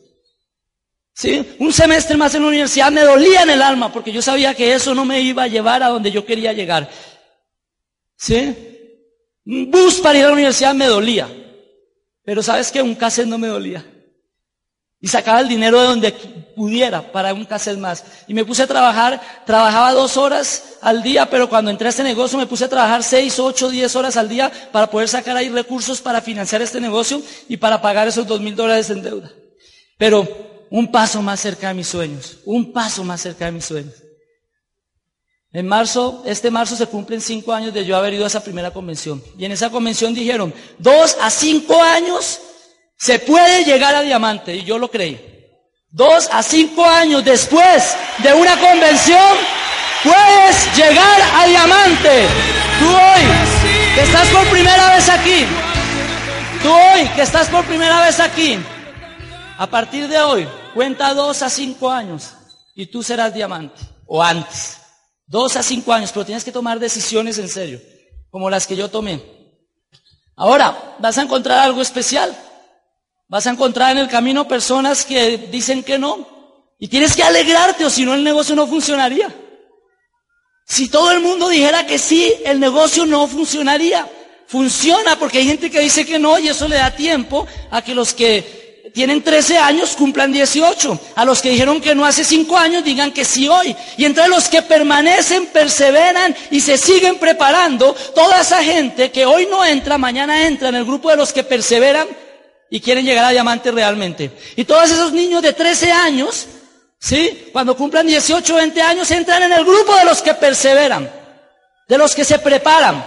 ¿Sí? 1.14 1.56
Un 1.60 1.72
semestre 1.72 2.18
más 2.18 2.34
en 2.34 2.42
la 2.42 2.48
universidad 2.48 2.92
me 2.92 3.04
dolía 3.04 3.40
en 3.44 3.50
el 3.50 3.62
alma 3.62 3.90
porque 3.90 4.12
yo 4.12 4.20
sabía 4.20 4.52
que 4.52 4.74
eso 4.74 4.94
no 4.94 5.06
me 5.06 5.22
iba 5.22 5.44
a 5.44 5.48
llevar 5.48 5.82
a 5.82 5.88
donde 5.88 6.10
yo 6.10 6.26
quería 6.26 6.52
llegar. 6.52 6.90
¿Sí? 8.18 8.56
Un 9.46 9.70
bus 9.70 10.00
para 10.00 10.18
ir 10.18 10.24
a 10.24 10.28
la 10.28 10.34
universidad 10.34 10.74
me 10.74 10.86
dolía. 10.86 11.28
Pero 12.24 12.42
sabes 12.42 12.70
que 12.70 12.82
un 12.82 12.94
cassette 12.94 13.28
no 13.28 13.38
me 13.38 13.48
dolía. 13.48 13.86
Y 15.00 15.06
sacaba 15.06 15.40
el 15.40 15.48
dinero 15.48 15.80
de 15.80 15.86
donde 15.86 16.12
pudiera 16.56 17.12
para 17.12 17.32
un 17.32 17.44
cassette 17.44 17.78
más. 17.78 18.04
Y 18.26 18.34
me 18.34 18.44
puse 18.44 18.64
a 18.64 18.66
trabajar, 18.66 19.44
trabajaba 19.46 19.92
dos 19.92 20.16
horas 20.16 20.76
al 20.82 21.02
día, 21.02 21.30
pero 21.30 21.48
cuando 21.48 21.70
entré 21.70 21.86
a 21.86 21.90
este 21.90 22.02
negocio 22.02 22.36
me 22.36 22.48
puse 22.48 22.64
a 22.64 22.68
trabajar 22.68 23.04
seis, 23.04 23.38
ocho, 23.38 23.70
diez 23.70 23.94
horas 23.94 24.16
al 24.16 24.28
día 24.28 24.50
para 24.72 24.90
poder 24.90 25.08
sacar 25.08 25.36
ahí 25.36 25.48
recursos 25.48 26.00
para 26.00 26.20
financiar 26.20 26.60
este 26.60 26.80
negocio 26.80 27.22
y 27.48 27.56
para 27.56 27.80
pagar 27.80 28.08
esos 28.08 28.26
dos 28.26 28.40
mil 28.40 28.56
dólares 28.56 28.90
en 28.90 29.02
deuda. 29.02 29.30
Pero 29.96 30.26
un 30.70 30.90
paso 30.90 31.22
más 31.22 31.38
cerca 31.40 31.68
de 31.68 31.74
mis 31.74 31.88
sueños, 31.88 32.38
un 32.44 32.72
paso 32.72 33.04
más 33.04 33.22
cerca 33.22 33.46
de 33.46 33.52
mis 33.52 33.64
sueños. 33.64 33.94
En 35.52 35.66
marzo, 35.66 36.22
este 36.26 36.50
marzo 36.50 36.76
se 36.76 36.86
cumplen 36.86 37.22
cinco 37.22 37.54
años 37.54 37.72
de 37.72 37.84
yo 37.84 37.96
haber 37.96 38.12
ido 38.12 38.24
a 38.24 38.26
esa 38.26 38.44
primera 38.44 38.70
convención. 38.70 39.22
Y 39.38 39.46
en 39.46 39.52
esa 39.52 39.70
convención 39.70 40.12
dijeron, 40.12 40.52
dos 40.78 41.16
a 41.20 41.30
cinco 41.30 41.82
años 41.82 42.40
se 42.98 43.18
puede 43.18 43.64
llegar 43.64 43.94
a 43.94 44.02
diamante. 44.02 44.56
Y 44.56 44.64
yo 44.64 44.78
lo 44.78 44.90
creí. 44.90 45.18
Dos 45.90 46.28
a 46.30 46.42
cinco 46.42 46.84
años 46.84 47.24
después 47.24 47.96
de 48.18 48.34
una 48.34 48.58
convención, 48.60 49.36
puedes 50.04 50.76
llegar 50.76 51.20
a 51.34 51.46
diamante. 51.46 52.26
Tú 52.78 52.88
hoy, 52.88 53.94
que 53.94 54.02
estás 54.02 54.28
por 54.28 54.46
primera 54.50 54.94
vez 54.94 55.08
aquí. 55.08 55.46
Tú 56.62 56.70
hoy, 56.70 57.08
que 57.16 57.22
estás 57.22 57.48
por 57.48 57.64
primera 57.64 58.02
vez 58.02 58.20
aquí. 58.20 58.58
A 59.56 59.66
partir 59.66 60.08
de 60.08 60.18
hoy, 60.18 60.46
cuenta 60.74 61.14
dos 61.14 61.40
a 61.40 61.48
cinco 61.48 61.90
años 61.90 62.34
y 62.74 62.84
tú 62.86 63.02
serás 63.02 63.32
diamante. 63.32 63.80
O 64.06 64.22
antes. 64.22 64.77
Dos 65.28 65.56
a 65.56 65.62
cinco 65.62 65.92
años, 65.92 66.10
pero 66.10 66.24
tienes 66.24 66.42
que 66.42 66.50
tomar 66.50 66.80
decisiones 66.80 67.36
en 67.36 67.48
serio, 67.48 67.80
como 68.30 68.48
las 68.48 68.66
que 68.66 68.74
yo 68.74 68.90
tomé. 68.90 69.22
Ahora, 70.34 70.96
vas 70.98 71.18
a 71.18 71.22
encontrar 71.22 71.58
algo 71.58 71.82
especial. 71.82 72.34
Vas 73.28 73.46
a 73.46 73.50
encontrar 73.50 73.92
en 73.92 73.98
el 73.98 74.08
camino 74.08 74.48
personas 74.48 75.04
que 75.04 75.36
dicen 75.36 75.82
que 75.82 75.98
no. 75.98 76.26
Y 76.78 76.88
tienes 76.88 77.14
que 77.14 77.22
alegrarte 77.22 77.84
o 77.84 77.90
si 77.90 78.06
no 78.06 78.14
el 78.14 78.24
negocio 78.24 78.56
no 78.56 78.66
funcionaría. 78.66 79.34
Si 80.66 80.88
todo 80.88 81.12
el 81.12 81.20
mundo 81.20 81.48
dijera 81.48 81.86
que 81.86 81.98
sí, 81.98 82.32
el 82.46 82.58
negocio 82.58 83.04
no 83.04 83.26
funcionaría. 83.26 84.08
Funciona 84.46 85.18
porque 85.18 85.38
hay 85.38 85.44
gente 85.44 85.70
que 85.70 85.80
dice 85.80 86.06
que 86.06 86.18
no 86.18 86.38
y 86.38 86.48
eso 86.48 86.66
le 86.68 86.76
da 86.76 86.90
tiempo 86.90 87.46
a 87.70 87.82
que 87.82 87.94
los 87.94 88.14
que 88.14 88.57
tienen 88.92 89.22
13 89.22 89.58
años, 89.58 89.96
cumplan 89.96 90.32
18. 90.32 91.00
A 91.16 91.24
los 91.24 91.40
que 91.40 91.50
dijeron 91.50 91.80
que 91.80 91.94
no 91.94 92.04
hace 92.04 92.24
5 92.24 92.56
años, 92.56 92.84
digan 92.84 93.12
que 93.12 93.24
sí 93.24 93.48
hoy. 93.48 93.74
Y 93.96 94.04
entre 94.04 94.28
los 94.28 94.48
que 94.48 94.62
permanecen, 94.62 95.46
perseveran 95.46 96.34
y 96.50 96.60
se 96.60 96.78
siguen 96.78 97.18
preparando, 97.18 97.94
toda 98.14 98.40
esa 98.40 98.62
gente 98.62 99.10
que 99.10 99.26
hoy 99.26 99.46
no 99.50 99.64
entra, 99.64 99.98
mañana 99.98 100.46
entra 100.46 100.68
en 100.68 100.76
el 100.76 100.84
grupo 100.84 101.10
de 101.10 101.16
los 101.16 101.32
que 101.32 101.44
perseveran 101.44 102.06
y 102.70 102.80
quieren 102.80 103.04
llegar 103.04 103.24
a 103.24 103.30
diamante 103.30 103.70
realmente. 103.70 104.30
Y 104.56 104.64
todos 104.64 104.90
esos 104.90 105.12
niños 105.12 105.42
de 105.42 105.52
13 105.52 105.90
años, 105.90 106.46
¿sí? 106.98 107.48
Cuando 107.52 107.76
cumplan 107.76 108.06
18, 108.06 108.54
20 108.54 108.82
años, 108.82 109.10
entran 109.10 109.42
en 109.42 109.52
el 109.52 109.64
grupo 109.64 109.94
de 109.96 110.04
los 110.04 110.22
que 110.22 110.34
perseveran, 110.34 111.10
de 111.88 111.98
los 111.98 112.14
que 112.14 112.24
se 112.24 112.38
preparan. 112.38 113.04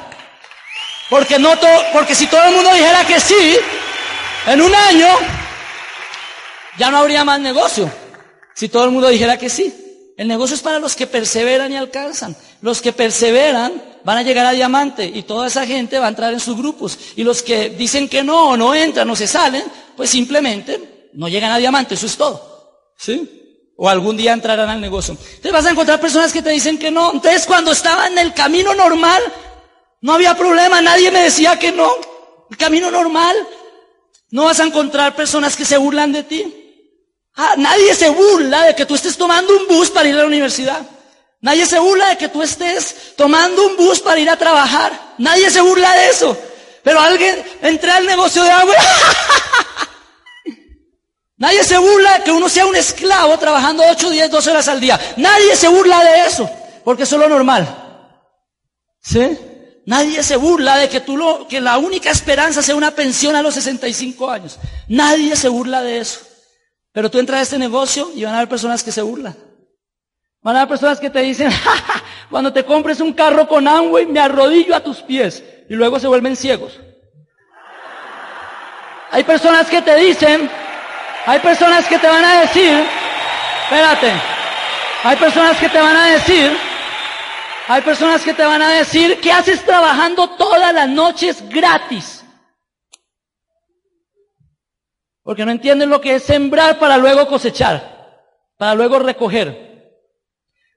Porque 1.10 1.38
no 1.38 1.52
porque 1.92 2.16
si 2.16 2.28
todo 2.28 2.44
el 2.46 2.56
mundo 2.56 2.74
dijera 2.74 3.06
que 3.06 3.20
sí, 3.20 3.58
en 4.48 4.62
un 4.62 4.74
año 4.74 5.08
ya 6.78 6.92
no 6.92 6.98
habría 6.98 7.24
más 7.24 7.40
negocio 7.40 7.92
si 8.56 8.70
todo 8.70 8.86
el 8.86 8.92
mundo 8.92 9.08
dijera 9.08 9.38
que 9.38 9.50
sí. 9.50 9.74
El 10.18 10.28
negocio 10.28 10.56
es 10.56 10.62
para 10.62 10.80
los 10.80 10.96
que 10.96 11.08
perseveran 11.08 11.72
y 11.72 11.78
alcanzan. 11.78 12.36
Los 12.62 12.82
que 12.82 12.94
perseveran 12.94 13.82
van 14.04 14.18
a 14.18 14.24
llegar 14.24 14.46
a 14.46 14.52
diamante 14.52 15.06
y 15.06 15.24
toda 15.24 15.48
esa 15.48 15.66
gente 15.66 15.98
va 15.98 16.06
a 16.06 16.10
entrar 16.10 16.32
en 16.32 16.40
sus 16.40 16.56
grupos. 16.58 16.98
Y 17.16 17.24
los 17.24 17.42
que 17.42 17.70
dicen 17.70 18.08
que 18.08 18.24
no, 18.24 18.50
o 18.50 18.58
no 18.58 18.76
entran, 18.76 19.10
o 19.10 19.16
se 19.16 19.26
salen, 19.26 19.64
pues 19.96 20.10
simplemente 20.10 21.10
no 21.14 21.28
llegan 21.28 21.52
a 21.52 21.58
diamante, 21.58 21.96
eso 21.96 22.06
es 22.06 22.18
todo. 22.18 22.84
¿Sí? 22.98 23.72
O 23.78 23.90
algún 23.90 24.16
día 24.16 24.34
entrarán 24.34 24.70
al 24.70 24.80
negocio. 24.80 25.18
Entonces 25.20 25.52
vas 25.52 25.66
a 25.66 25.72
encontrar 25.72 26.00
personas 26.00 26.32
que 26.32 26.44
te 26.44 26.52
dicen 26.52 26.78
que 26.78 26.92
no. 26.92 27.14
Entonces 27.14 27.46
cuando 27.48 27.72
estaba 27.72 28.06
en 28.06 28.20
el 28.20 28.34
camino 28.34 28.76
normal, 28.76 29.24
no 30.02 30.14
había 30.14 30.36
problema, 30.36 30.82
nadie 30.82 31.10
me 31.10 31.24
decía 31.24 31.58
que 31.58 31.72
no. 31.72 31.90
El 32.50 32.58
camino 32.58 32.92
normal. 32.92 33.36
No 34.30 34.46
vas 34.46 34.60
a 34.60 34.66
encontrar 34.66 35.16
personas 35.16 35.56
que 35.56 35.66
se 35.66 35.78
burlan 35.78 36.12
de 36.12 36.24
ti. 36.24 36.61
Ah, 37.36 37.54
nadie 37.58 37.96
se 37.96 38.10
burla 38.10 38.66
de 38.66 38.76
que 38.76 38.86
tú 38.86 38.96
estés 38.96 39.18
tomando 39.18 39.56
un 39.56 39.68
bus 39.68 39.90
para 39.90 40.08
ir 40.08 40.16
a 40.16 40.20
la 40.20 40.26
universidad. 40.26 40.82
Nadie 41.42 41.66
se 41.66 41.80
burla 41.80 42.10
de 42.10 42.18
que 42.18 42.30
tú 42.30 42.44
estés 42.44 43.16
tomando 43.16 43.66
un 43.66 43.78
bus 43.78 44.00
para 44.00 44.20
ir 44.20 44.30
a 44.30 44.38
trabajar. 44.38 45.16
Nadie 45.18 45.50
se 45.50 45.62
burla 45.62 45.94
de 45.96 46.10
eso. 46.10 46.38
Pero 46.84 47.00
alguien 47.00 47.44
entra 47.62 47.98
al 47.98 48.06
negocio 48.06 48.44
de 48.44 48.52
agua. 48.52 48.76
Nadie 51.38 51.64
se 51.64 51.78
burla 51.78 52.20
de 52.20 52.24
que 52.24 52.32
uno 52.32 52.48
sea 52.48 52.68
un 52.68 52.76
esclavo 52.76 53.38
trabajando 53.40 53.84
8, 53.90 54.12
10, 54.12 54.30
12 54.30 54.52
horas 54.52 54.68
al 54.68 54.80
día. 54.80 55.00
Nadie 55.18 55.56
se 55.56 55.68
burla 55.68 56.04
de 56.04 56.28
eso, 56.28 56.48
porque 56.84 57.04
eso 57.04 57.16
es 57.16 57.22
lo 57.22 57.30
normal. 57.30 57.68
¿Sí? 59.02 59.38
Nadie 59.88 60.22
se 60.22 60.36
burla 60.36 60.78
de 60.78 60.90
que 60.90 61.02
tú 61.02 61.18
lo, 61.18 61.48
que 61.48 61.60
la 61.60 61.80
única 61.80 62.12
esperanza 62.12 62.62
sea 62.62 62.76
una 62.76 62.92
pensión 62.92 63.36
a 63.36 63.42
los 63.42 63.56
65 63.56 64.30
años. 64.30 64.60
Nadie 64.88 65.36
se 65.36 65.50
burla 65.50 65.82
de 65.82 65.98
eso. 65.98 66.20
Pero 66.94 67.10
tú 67.10 67.20
entras 67.20 67.40
a 67.40 67.44
este 67.44 67.58
negocio 67.58 68.12
y 68.14 68.24
van 68.24 68.34
a 68.34 68.38
haber 68.38 68.50
personas 68.50 68.84
que 68.84 68.92
se 68.92 69.02
burlan. 69.02 69.36
Van 70.42 70.56
a 70.56 70.60
haber 70.62 70.70
personas 70.70 71.00
que 71.00 71.10
te 71.10 71.20
dicen, 71.22 71.50
cuando 72.30 72.52
te 72.52 72.66
compres 72.66 73.00
un 73.00 73.14
carro 73.14 73.48
con 73.48 73.68
Amway, 73.68 74.08
me 74.08 74.20
arrodillo 74.20 74.76
a 74.76 74.82
tus 74.82 74.98
pies. 74.98 75.44
Y 75.70 75.76
luego 75.76 76.00
se 76.00 76.08
vuelven 76.08 76.36
ciegos. 76.36 76.80
hay 79.12 79.24
personas 79.24 79.70
que 79.70 79.82
te 79.82 79.96
dicen, 79.96 80.50
hay 81.26 81.40
personas 81.40 81.86
que 81.88 82.00
te 82.00 82.08
van 82.08 82.26
a 82.26 82.42
decir, 82.42 82.86
espérate, 83.64 84.12
hay 85.04 85.16
personas 85.18 85.58
que 85.58 85.70
te 85.70 85.80
van 85.80 85.96
a 85.96 86.08
decir, 86.08 86.58
hay 87.68 87.82
personas 87.82 88.22
que 88.24 88.34
te 88.34 88.44
van 88.44 88.62
a 88.62 88.70
decir, 88.70 89.20
¿qué 89.22 89.32
haces 89.32 89.64
trabajando 89.64 90.30
todas 90.32 90.74
las 90.74 90.90
noches 90.90 91.44
gratis? 91.50 92.21
Porque 95.24 95.46
no 95.46 95.52
entienden 95.52 95.90
lo 95.90 96.02
que 96.02 96.16
es 96.16 96.24
sembrar 96.24 96.80
para 96.80 96.98
luego 96.98 97.28
cosechar, 97.28 98.26
para 98.58 98.74
luego 98.76 99.00
recoger. 99.00 99.72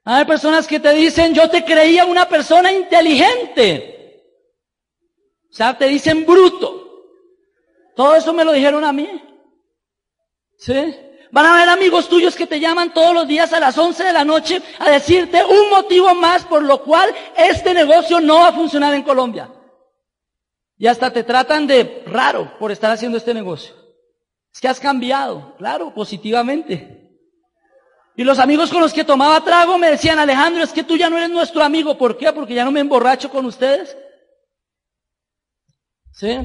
Hay 0.05 0.25
personas 0.27 0.67
que 0.67 0.81
te 0.81 0.93
dicen, 0.93 1.35
yo 1.35 1.49
te 1.49 1.65
creía 1.65 2.05
una 2.05 2.29
persona 2.29 2.71
inteligente. 2.71 4.23
O 5.51 5.55
sea, 5.55 5.79
te 5.79 5.87
dicen 5.87 6.27
bruto. 6.27 6.83
Todo 7.97 8.15
eso 8.15 8.33
me 8.35 8.45
lo 8.45 8.53
dijeron 8.53 8.85
a 8.85 8.93
mí. 8.93 9.09
¿Sí? 10.59 10.95
Van 11.31 11.47
a 11.47 11.55
haber 11.55 11.69
amigos 11.69 12.09
tuyos 12.09 12.37
que 12.37 12.47
te 12.47 12.61
llaman 12.61 12.93
todos 12.93 13.15
los 13.15 13.27
días 13.27 13.53
a 13.53 13.61
las 13.61 13.77
11 13.77 14.05
de 14.05 14.13
la 14.13 14.25
noche 14.25 14.63
a 14.79 14.91
decirte 14.91 15.43
un 15.45 15.71
motivo 15.71 16.15
más 16.15 16.45
por 16.45 16.63
lo 16.63 16.83
cual 16.83 17.13
este 17.37 17.75
negocio 17.75 18.21
no 18.21 18.41
va 18.41 18.49
a 18.49 18.53
funcionar 18.53 18.95
en 18.95 19.03
Colombia. 19.03 19.51
Y 20.77 20.87
hasta 20.87 21.13
te 21.13 21.25
tratan 21.25 21.67
de 21.67 22.03
raro 22.07 22.57
por 22.59 22.71
estar 22.71 22.91
haciendo 22.91 23.19
este 23.19 23.33
negocio. 23.33 23.84
Es 24.55 24.61
que 24.61 24.69
has 24.69 24.79
cambiado, 24.79 25.57
claro, 25.57 25.93
positivamente. 25.93 27.05
Y 28.17 28.23
los 28.23 28.39
amigos 28.39 28.71
con 28.71 28.81
los 28.81 28.93
que 28.93 29.03
tomaba 29.03 29.43
trago 29.43 29.77
me 29.77 29.91
decían, 29.91 30.21
Alejandro, 30.21 30.63
es 30.63 30.73
que 30.73 30.85
tú 30.85 30.97
ya 30.97 31.11
no 31.11 31.17
eres 31.17 31.31
nuestro 31.31 31.65
amigo. 31.65 31.99
¿Por 31.99 32.17
qué? 32.17 32.33
Porque 32.33 32.55
ya 32.55 32.65
no 32.65 32.71
me 32.71 32.79
emborracho 32.79 33.29
con 33.29 33.45
ustedes. 33.47 33.97
¿Sí? 36.13 36.39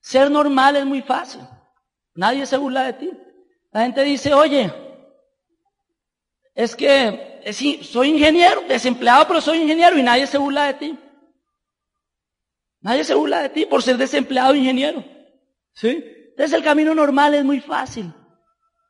Ser 0.00 0.28
normal 0.28 0.76
es 0.76 0.84
muy 0.84 1.02
fácil. 1.02 1.42
Nadie 2.14 2.44
se 2.44 2.56
burla 2.56 2.82
de 2.82 2.92
ti. 2.94 3.10
La 3.70 3.82
gente 3.82 4.02
dice, 4.02 4.34
oye, 4.34 4.72
es 6.56 6.74
que 6.74 7.44
soy 7.82 8.08
ingeniero, 8.08 8.62
desempleado, 8.62 9.28
pero 9.28 9.40
soy 9.40 9.58
ingeniero 9.58 9.96
y 9.96 10.02
nadie 10.02 10.26
se 10.26 10.38
burla 10.38 10.64
de 10.64 10.74
ti. 10.74 10.98
Nadie 12.80 13.04
se 13.04 13.14
burla 13.14 13.42
de 13.42 13.50
ti 13.50 13.66
por 13.66 13.80
ser 13.80 13.96
desempleado 13.96 14.56
ingeniero. 14.56 15.04
¿Sí? 15.72 16.15
Entonces 16.36 16.52
el 16.52 16.62
camino 16.62 16.94
normal 16.94 17.32
es 17.32 17.46
muy 17.46 17.60
fácil. 17.60 18.12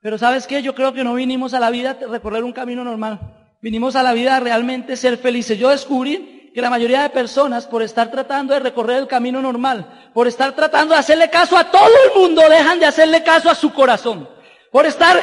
Pero 0.03 0.19
sabes 0.19 0.49
qué, 0.49 0.63
yo 0.63 0.75
creo 0.75 0.93
que 0.93 1.05
no 1.05 1.15
vinimos 1.15 1.55
a 1.55 1.61
la 1.61 1.71
vida 1.71 1.91
a 1.91 2.07
recorrer 2.09 2.43
un 2.43 2.53
camino 2.53 2.83
normal. 2.83 3.21
Vinimos 3.63 3.95
a 3.95 4.03
la 4.03 4.13
vida 4.15 4.35
a 4.35 4.41
realmente 4.41 4.97
ser 4.97 5.17
felices. 5.17 5.57
Yo 5.57 5.69
descubrí 5.71 6.51
que 6.53 6.61
la 6.61 6.71
mayoría 6.71 7.03
de 7.03 7.11
personas, 7.11 7.69
por 7.69 7.83
estar 7.83 8.11
tratando 8.11 8.53
de 8.53 8.59
recorrer 8.59 8.99
el 8.99 9.07
camino 9.07 9.41
normal, 9.41 10.11
por 10.13 10.27
estar 10.27 10.57
tratando 10.57 10.95
de 10.95 11.01
hacerle 11.01 11.31
caso 11.31 11.57
a 11.57 11.71
todo 11.71 11.89
el 12.05 12.21
mundo, 12.21 12.43
dejan 12.51 12.81
de 12.81 12.87
hacerle 12.87 13.23
caso 13.23 13.49
a 13.49 13.55
su 13.55 13.73
corazón. 13.73 14.29
Por 14.73 14.85
estar 14.85 15.23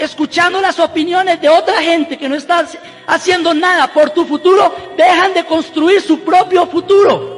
escuchando 0.00 0.62
las 0.62 0.78
opiniones 0.78 1.38
de 1.38 1.50
otra 1.50 1.82
gente 1.82 2.16
que 2.16 2.30
no 2.30 2.34
está 2.34 2.66
haciendo 3.06 3.52
nada 3.52 3.92
por 3.92 4.08
tu 4.10 4.24
futuro, 4.24 4.74
dejan 4.96 5.34
de 5.34 5.44
construir 5.44 6.00
su 6.00 6.20
propio 6.20 6.66
futuro. 6.66 7.36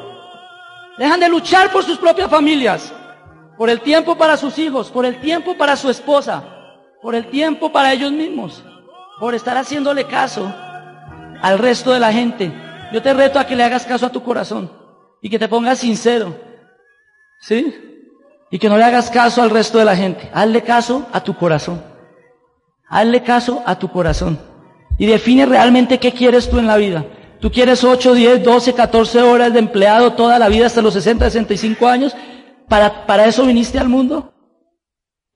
Dejan 0.99 1.19
de 1.19 1.29
luchar 1.29 1.73
por 1.73 1.83
sus 1.83 1.99
propias 1.99 2.31
familias, 2.31 2.93
por 3.61 3.69
el 3.69 3.83
tiempo 3.83 4.17
para 4.17 4.39
sus 4.39 4.59
hijos, 4.59 4.91
por 4.91 5.05
el 5.05 5.21
tiempo 5.21 5.55
para 5.55 5.77
su 5.77 5.91
esposa, 5.91 6.43
por 7.03 7.15
el 7.15 7.27
tiempo 7.27 7.71
para 7.71 7.93
ellos 7.93 8.11
mismos, 8.11 8.65
por 9.19 9.35
estar 9.35 9.55
haciéndole 9.59 10.07
caso 10.07 10.51
al 11.43 11.59
resto 11.59 11.93
de 11.93 12.01
la 12.01 12.11
gente. 12.11 12.51
Yo 12.91 13.03
te 13.03 13.13
reto 13.13 13.39
a 13.39 13.47
que 13.47 13.55
le 13.55 13.63
hagas 13.63 13.85
caso 13.85 14.07
a 14.07 14.13
tu 14.13 14.23
corazón 14.23 14.73
y 15.21 15.29
que 15.29 15.39
te 15.39 15.47
pongas 15.47 15.81
sincero. 15.81 16.35
¿Sí? 17.43 18.09
Y 18.51 18.59
que 18.59 18.71
no 18.71 18.79
le 18.79 18.85
hagas 18.85 19.11
caso 19.11 19.43
al 19.43 19.51
resto 19.51 19.77
de 19.77 19.85
la 19.85 19.95
gente. 19.95 20.31
Hazle 20.33 20.63
caso 20.63 21.07
a 21.13 21.23
tu 21.23 21.37
corazón. 21.37 21.85
Hazle 22.89 23.23
caso 23.23 23.63
a 23.67 23.79
tu 23.79 23.91
corazón. 23.91 24.41
Y 24.97 25.05
define 25.05 25.45
realmente 25.45 25.99
qué 25.99 26.13
quieres 26.13 26.49
tú 26.49 26.59
en 26.59 26.67
la 26.67 26.79
vida. 26.79 27.05
¿Tú 27.41 27.53
quieres 27.53 27.85
8, 27.85 28.15
10, 28.15 28.43
12, 28.43 28.73
14 28.73 29.21
horas 29.21 29.53
de 29.53 29.59
empleado 29.59 30.15
toda 30.15 30.39
la 30.39 30.49
vida 30.49 30.65
hasta 30.65 30.81
los 30.81 30.95
60, 30.95 31.27
65 31.27 31.87
años? 31.87 32.17
¿Para, 32.71 33.05
para 33.07 33.27
eso 33.27 33.45
viniste 33.45 33.79
al 33.79 33.91
mundo? 33.91 34.33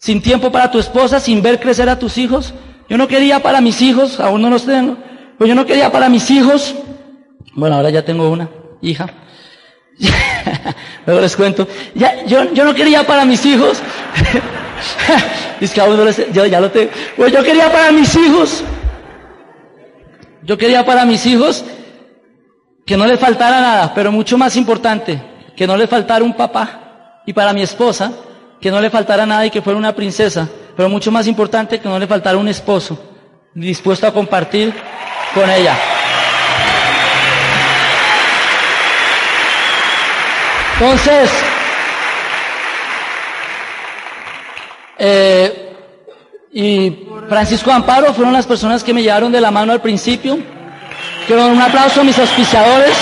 sin 0.04 0.20
tiempo 0.20 0.52
para 0.52 0.70
tu 0.70 0.78
esposa, 0.78 1.18
sin 1.18 1.40
ver 1.40 1.58
crecer 1.58 1.88
a 1.88 1.98
tus 1.98 2.18
hijos. 2.18 2.52
Yo 2.90 2.98
no 2.98 3.08
quería 3.08 3.42
para 3.42 3.62
mis 3.62 3.80
hijos, 3.80 4.20
aún 4.20 4.42
no 4.42 4.50
los 4.50 4.66
tengo, 4.66 4.98
pero 5.38 5.48
yo 5.48 5.54
no 5.54 5.64
quería 5.64 5.90
para 5.90 6.10
mis 6.10 6.30
hijos. 6.30 6.74
Bueno, 7.54 7.76
ahora 7.76 7.88
ya 7.88 8.04
tengo 8.04 8.28
una 8.28 8.50
hija. 8.82 9.08
Luego 11.06 11.22
les 11.22 11.34
cuento. 11.34 11.66
Ya, 11.94 12.22
yo, 12.26 12.52
yo 12.52 12.66
no 12.66 12.74
quería 12.74 13.06
para 13.06 13.24
mis 13.24 13.46
hijos. 13.46 13.80
es 15.62 15.72
que 15.72 15.80
aún 15.80 15.96
no 15.96 16.04
les, 16.04 16.30
yo 16.34 16.44
ya 16.44 16.60
lo 16.60 16.70
tengo. 16.70 16.90
Pues 17.16 17.32
yo 17.32 17.42
quería 17.42 17.72
para 17.72 17.90
mis 17.90 18.14
hijos. 18.14 18.62
Yo 20.42 20.58
quería 20.58 20.84
para 20.84 21.06
mis 21.06 21.24
hijos 21.24 21.64
que 22.84 22.98
no 22.98 23.06
les 23.06 23.18
faltara 23.18 23.62
nada, 23.62 23.94
pero 23.94 24.12
mucho 24.12 24.36
más 24.36 24.54
importante, 24.56 25.18
que 25.56 25.66
no 25.66 25.78
les 25.78 25.88
faltara 25.88 26.22
un 26.22 26.34
papá. 26.34 26.83
Y 27.26 27.32
para 27.32 27.52
mi 27.52 27.62
esposa, 27.62 28.12
que 28.60 28.70
no 28.70 28.80
le 28.80 28.90
faltara 28.90 29.26
nada 29.26 29.46
y 29.46 29.50
que 29.50 29.62
fuera 29.62 29.78
una 29.78 29.94
princesa, 29.94 30.48
pero 30.76 30.88
mucho 30.88 31.10
más 31.10 31.26
importante 31.26 31.80
que 31.80 31.88
no 31.88 31.98
le 31.98 32.06
faltara 32.06 32.36
un 32.38 32.48
esposo 32.48 32.98
dispuesto 33.54 34.06
a 34.06 34.12
compartir 34.12 34.74
con 35.34 35.48
ella. 35.48 35.76
Entonces, 40.74 41.30
eh, 44.98 45.72
y 46.52 47.06
Francisco 47.28 47.70
Amparo 47.70 48.12
fueron 48.12 48.32
las 48.32 48.46
personas 48.46 48.82
que 48.82 48.92
me 48.92 49.02
llevaron 49.02 49.30
de 49.30 49.40
la 49.40 49.50
mano 49.50 49.72
al 49.72 49.80
principio. 49.80 50.38
Quiero 51.26 51.46
un 51.46 51.60
aplauso 51.60 52.00
a 52.00 52.04
mis 52.04 52.18
auspiciadores. 52.18 52.96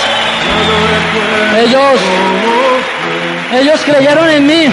Ellos, 1.57 1.99
ellos 3.59 3.81
creyeron 3.85 4.29
en 4.29 4.47
mí. 4.47 4.65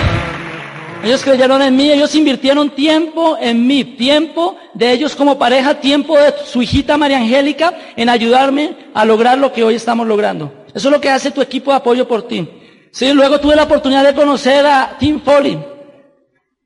Ellos 1.02 1.22
creyeron 1.22 1.62
en 1.62 1.74
mí, 1.76 1.90
ellos 1.90 2.14
invirtieron 2.14 2.70
tiempo 2.70 3.38
en 3.40 3.66
mí, 3.66 3.84
tiempo 3.84 4.58
de 4.74 4.92
ellos 4.92 5.16
como 5.16 5.38
pareja, 5.38 5.80
tiempo 5.80 6.18
de 6.18 6.34
su 6.44 6.60
hijita 6.60 6.98
María 6.98 7.16
Angélica 7.16 7.74
en 7.96 8.10
ayudarme 8.10 8.76
a 8.92 9.06
lograr 9.06 9.38
lo 9.38 9.50
que 9.50 9.64
hoy 9.64 9.76
estamos 9.76 10.06
logrando. 10.06 10.52
Eso 10.74 10.88
es 10.88 10.92
lo 10.92 11.00
que 11.00 11.08
hace 11.08 11.30
tu 11.30 11.40
equipo 11.40 11.70
de 11.70 11.78
apoyo 11.78 12.06
por 12.06 12.28
ti. 12.28 12.46
Sí, 12.90 13.12
luego 13.14 13.40
tuve 13.40 13.56
la 13.56 13.62
oportunidad 13.62 14.04
de 14.04 14.14
conocer 14.14 14.66
a 14.66 14.96
Tim 14.98 15.20
Foley. 15.22 15.58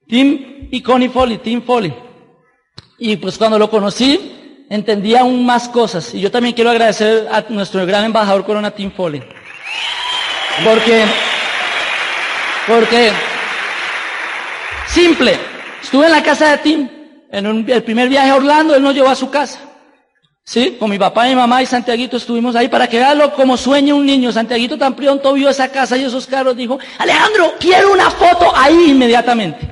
Tim 0.09 0.69
y 0.71 0.81
Connie 0.83 1.09
Foley, 1.09 1.39
Tim 1.39 1.63
Foley. 1.63 1.95
Y 2.99 3.17
pues 3.17 3.39
cuando 3.39 3.59
lo 3.59 3.71
conocí, 3.71 4.65
entendí 4.69 5.15
aún 5.15 5.47
más 5.47 5.69
cosas. 5.69 6.13
Y 6.15 6.21
yo 6.21 6.31
también 6.31 6.55
quiero 6.55 6.71
agradecer 6.71 7.29
a 7.31 7.45
nuestro 7.51 7.87
gran 7.87 8.05
embajador 8.05 8.45
Corona, 8.45 8.71
Tim 8.71 8.91
Foley. 8.91 9.23
Porque, 10.65 11.05
porque 12.67 13.13
Simple. 14.95 15.37
Estuve 15.83 16.07
en 16.07 16.13
la 16.13 16.23
casa 16.23 16.53
de 16.53 16.59
Tim. 16.59 16.89
En 17.31 17.69
el 17.69 17.83
primer 17.83 18.09
viaje 18.09 18.31
a 18.31 18.37
Orlando, 18.37 18.77
él 18.77 18.83
nos 18.83 18.95
llevó 18.95 19.09
a 19.09 19.17
su 19.17 19.29
casa. 19.29 19.59
¿Sí? 20.45 20.77
Con 20.79 20.91
mi 20.91 20.99
papá, 20.99 21.25
mi 21.25 21.35
mamá 21.35 21.63
y 21.63 21.67
Santiaguito 21.67 22.17
estuvimos 22.17 22.55
ahí 22.55 22.69
para 22.69 22.87
que 22.87 22.99
veanlo 22.99 23.33
como 23.35 23.57
sueña 23.57 23.95
un 23.95 24.07
niño. 24.07 24.31
Santiaguito 24.31 24.79
tan 24.79 24.95
pronto 24.95 25.33
vio 25.33 25.49
esa 25.49 25.69
casa 25.69 25.97
y 25.97 26.05
esos 26.05 26.27
carros, 26.27 26.57
dijo, 26.57 26.79
Alejandro, 26.99 27.55
quiero 27.59 27.93
una 27.93 28.09
foto 28.09 28.53
ahí 28.55 28.91
inmediatamente. 28.91 29.69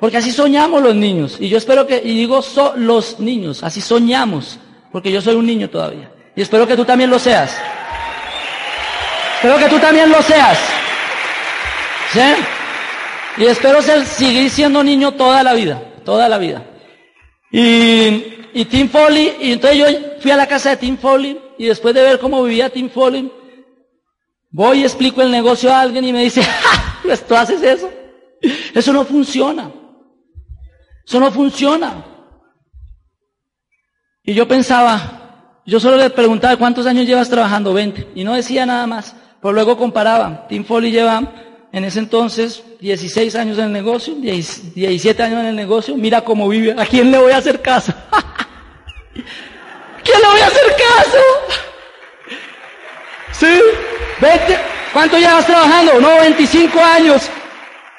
Porque 0.00 0.16
así 0.16 0.32
soñamos 0.32 0.82
los 0.82 0.96
niños. 0.96 1.36
Y 1.38 1.48
yo 1.48 1.58
espero 1.58 1.86
que, 1.86 2.00
y 2.02 2.16
digo 2.16 2.42
los 2.76 3.20
niños, 3.20 3.62
así 3.62 3.80
soñamos. 3.80 4.58
Porque 4.90 5.12
yo 5.12 5.20
soy 5.20 5.36
un 5.36 5.46
niño 5.46 5.70
todavía. 5.70 6.10
Y 6.34 6.42
espero 6.42 6.66
que 6.66 6.74
tú 6.74 6.84
también 6.84 7.10
lo 7.10 7.20
seas. 7.20 7.56
Espero 9.36 9.58
que 9.58 9.68
tú 9.68 9.78
también 9.78 10.10
lo 10.10 10.20
seas. 10.22 10.58
¿Sí? 12.12 12.20
Y 13.38 13.46
espero 13.46 13.80
seguir 13.82 14.50
siendo 14.50 14.82
niño 14.82 15.12
toda 15.12 15.42
la 15.42 15.54
vida, 15.54 15.80
toda 16.04 16.28
la 16.28 16.38
vida. 16.38 16.64
Y, 17.52 18.24
y 18.52 18.64
Tim 18.64 18.88
Foley, 18.88 19.36
y 19.40 19.52
entonces 19.52 19.78
yo 19.78 19.86
fui 20.20 20.30
a 20.30 20.36
la 20.36 20.46
casa 20.46 20.70
de 20.70 20.78
Tim 20.78 20.96
Foley, 20.96 21.40
y 21.58 21.66
después 21.66 21.94
de 21.94 22.02
ver 22.02 22.18
cómo 22.18 22.42
vivía 22.42 22.70
Tim 22.70 22.90
Foley, 22.90 23.30
voy 24.50 24.80
y 24.80 24.82
explico 24.84 25.22
el 25.22 25.30
negocio 25.30 25.72
a 25.72 25.80
alguien 25.80 26.04
y 26.04 26.12
me 26.12 26.22
dice, 26.22 26.42
¡Ja! 26.42 26.88
Pues 27.02 27.26
tú 27.26 27.34
haces 27.34 27.62
eso. 27.62 27.90
Eso 28.74 28.92
no 28.92 29.04
funciona. 29.04 29.70
Eso 31.06 31.20
no 31.20 31.30
funciona. 31.30 32.04
Y 34.22 34.34
yo 34.34 34.46
pensaba, 34.46 35.62
yo 35.64 35.80
solo 35.80 35.96
le 35.96 36.10
preguntaba, 36.10 36.56
¿cuántos 36.56 36.86
años 36.86 37.06
llevas 37.06 37.30
trabajando? 37.30 37.72
20. 37.72 38.12
Y 38.14 38.24
no 38.24 38.34
decía 38.34 38.66
nada 38.66 38.86
más. 38.86 39.16
Pero 39.40 39.54
luego 39.54 39.78
comparaba. 39.78 40.46
Tim 40.48 40.64
Foley 40.64 40.92
lleva 40.92 41.22
en 41.72 41.84
ese 41.84 41.98
entonces 41.98 42.62
16 42.80 43.34
años 43.34 43.58
en 43.58 43.64
el 43.64 43.72
negocio, 43.72 44.14
17 44.14 45.22
años 45.22 45.40
en 45.40 45.46
el 45.46 45.56
negocio, 45.56 45.96
mira 45.96 46.22
cómo 46.22 46.48
vive, 46.48 46.74
¿a 46.78 46.86
quién 46.86 47.10
le 47.10 47.18
voy 47.18 47.32
a 47.32 47.38
hacer 47.38 47.60
caso? 47.60 47.92
¿A 48.12 50.02
quién 50.02 50.20
le 50.20 50.26
voy 50.26 50.40
a 50.40 50.46
hacer 50.46 50.64
caso? 50.76 51.18
¿Sí? 53.32 53.60
¿Vete? 54.20 54.58
¿Cuánto 54.92 55.18
llevas 55.18 55.46
trabajando? 55.46 56.00
No, 56.00 56.20
25 56.20 56.80
años. 56.80 57.30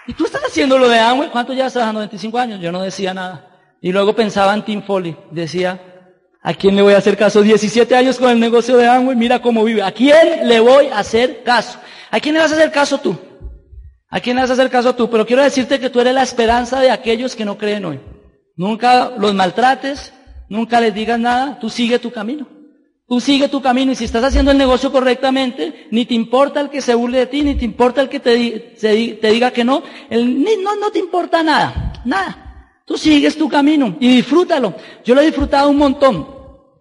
¿Y 0.08 0.14
tú 0.14 0.26
estás 0.26 0.42
haciendo 0.44 0.78
lo 0.78 0.90
de 0.90 0.98
Amway? 0.98 1.30
¿Cuánto 1.30 1.54
llevas 1.54 1.72
trabajando? 1.72 2.00
25 2.00 2.38
años. 2.40 2.60
Yo 2.60 2.72
no 2.72 2.82
decía 2.82 3.14
nada. 3.14 3.48
Y 3.80 3.92
luego 3.92 4.16
pensaba 4.16 4.54
en 4.56 4.66
Tim 4.66 4.82
Foley. 4.82 5.16
Decía, 5.30 5.80
¿a 6.42 6.54
quién 6.56 6.76
le 6.76 6.82
voy 6.82 6.96
a 6.96 6.98
hacer 6.98 7.16
caso? 7.16 7.44
17 7.44 7.96
años 7.96 8.18
con 8.18 8.32
el 8.32 8.40
negocio 8.40 8.76
de 8.76 8.88
Amway, 8.88 9.16
mira 9.16 9.40
cómo 9.40 9.64
vive. 9.64 9.84
¿A 9.84 9.92
quién 9.92 10.48
le 10.48 10.60
voy 10.60 10.88
a 10.88 11.00
hacer 11.00 11.44
caso? 11.44 11.80
¿A 12.10 12.20
quién 12.20 12.34
le 12.34 12.42
vas 12.42 12.52
a 12.52 12.56
hacer 12.56 12.72
caso 12.72 12.98
tú? 12.98 13.29
¿A 14.10 14.20
quién 14.20 14.36
le 14.36 14.42
vas 14.42 14.50
a 14.50 14.54
hacer 14.54 14.70
caso 14.70 14.96
tú? 14.96 15.10
Pero 15.10 15.26
quiero 15.26 15.44
decirte 15.44 15.80
que 15.80 15.90
tú 15.90 16.00
eres 16.00 16.14
la 16.14 16.24
esperanza 16.24 16.80
de 16.80 16.90
aquellos 16.90 17.36
que 17.36 17.46
no 17.46 17.58
creen 17.58 17.86
hoy. 17.86 18.00
Nunca 18.56 19.12
los 19.18 19.34
maltrates, 19.34 20.14
nunca 20.50 20.82
les 20.82 20.94
digas 20.94 21.20
nada, 21.20 21.60
tú 21.60 21.70
sigue 21.70 22.00
tu 22.00 22.12
camino. 22.12 22.48
Tú 23.08 23.20
sigue 23.20 23.50
tu 23.50 23.62
camino 23.62 23.92
y 23.92 23.96
si 23.96 24.06
estás 24.06 24.24
haciendo 24.24 24.52
el 24.52 24.58
negocio 24.58 24.92
correctamente, 24.92 25.88
ni 25.90 26.06
te 26.06 26.14
importa 26.14 26.62
el 26.62 26.70
que 26.70 26.82
se 26.82 26.94
burle 26.94 27.20
de 27.20 27.26
ti, 27.26 27.42
ni 27.42 27.56
te 27.56 27.66
importa 27.66 28.02
el 28.02 28.10
que 28.10 28.20
te, 28.20 29.28
diga 29.32 29.52
que 29.52 29.64
no, 29.64 29.82
el, 30.12 30.44
no, 30.44 30.76
no 30.76 30.92
te 30.92 31.00
importa 31.00 31.42
nada, 31.42 31.94
nada. 32.06 32.82
Tú 32.86 32.98
sigues 32.98 33.38
tu 33.38 33.50
camino 33.50 33.96
y 34.00 34.16
disfrútalo. 34.16 34.76
Yo 35.04 35.16
lo 35.16 35.22
he 35.22 35.26
disfrutado 35.26 35.70
un 35.70 35.78
montón. 35.78 36.28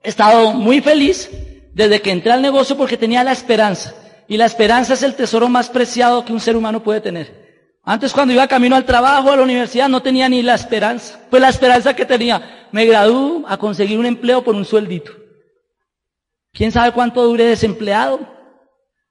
He 0.02 0.08
estado 0.10 0.52
muy 0.52 0.80
feliz 0.80 1.30
desde 1.72 2.00
que 2.00 2.10
entré 2.10 2.32
al 2.32 2.42
negocio 2.42 2.76
porque 2.76 2.96
tenía 2.96 3.24
la 3.24 3.32
esperanza. 3.32 3.94
Y 4.28 4.36
la 4.36 4.44
esperanza 4.44 4.92
es 4.92 5.02
el 5.02 5.14
tesoro 5.14 5.48
más 5.48 5.70
preciado 5.70 6.22
que 6.24 6.34
un 6.34 6.40
ser 6.40 6.54
humano 6.54 6.82
puede 6.82 7.00
tener. 7.00 7.48
Antes 7.82 8.12
cuando 8.12 8.34
iba 8.34 8.46
camino 8.46 8.76
al 8.76 8.84
trabajo, 8.84 9.32
a 9.32 9.36
la 9.36 9.42
universidad, 9.42 9.88
no 9.88 10.02
tenía 10.02 10.28
ni 10.28 10.42
la 10.42 10.54
esperanza. 10.54 11.18
Pues 11.30 11.40
la 11.40 11.48
esperanza 11.48 11.96
que 11.96 12.04
tenía, 12.04 12.68
me 12.70 12.84
gradué 12.84 13.42
a 13.48 13.56
conseguir 13.56 13.98
un 13.98 14.04
empleo 14.04 14.44
por 14.44 14.54
un 14.54 14.66
sueldito. 14.66 15.12
¿Quién 16.52 16.70
sabe 16.70 16.92
cuánto 16.92 17.24
dure 17.24 17.44
desempleado? 17.44 18.20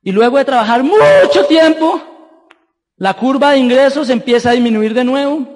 Y 0.03 0.11
luego 0.11 0.37
de 0.37 0.45
trabajar 0.45 0.83
mucho 0.83 1.45
tiempo, 1.47 1.99
la 2.97 3.15
curva 3.15 3.53
de 3.53 3.57
ingresos 3.57 4.11
empieza 4.11 4.51
a 4.51 4.53
disminuir 4.53 4.93
de 4.93 5.03
nuevo. 5.03 5.47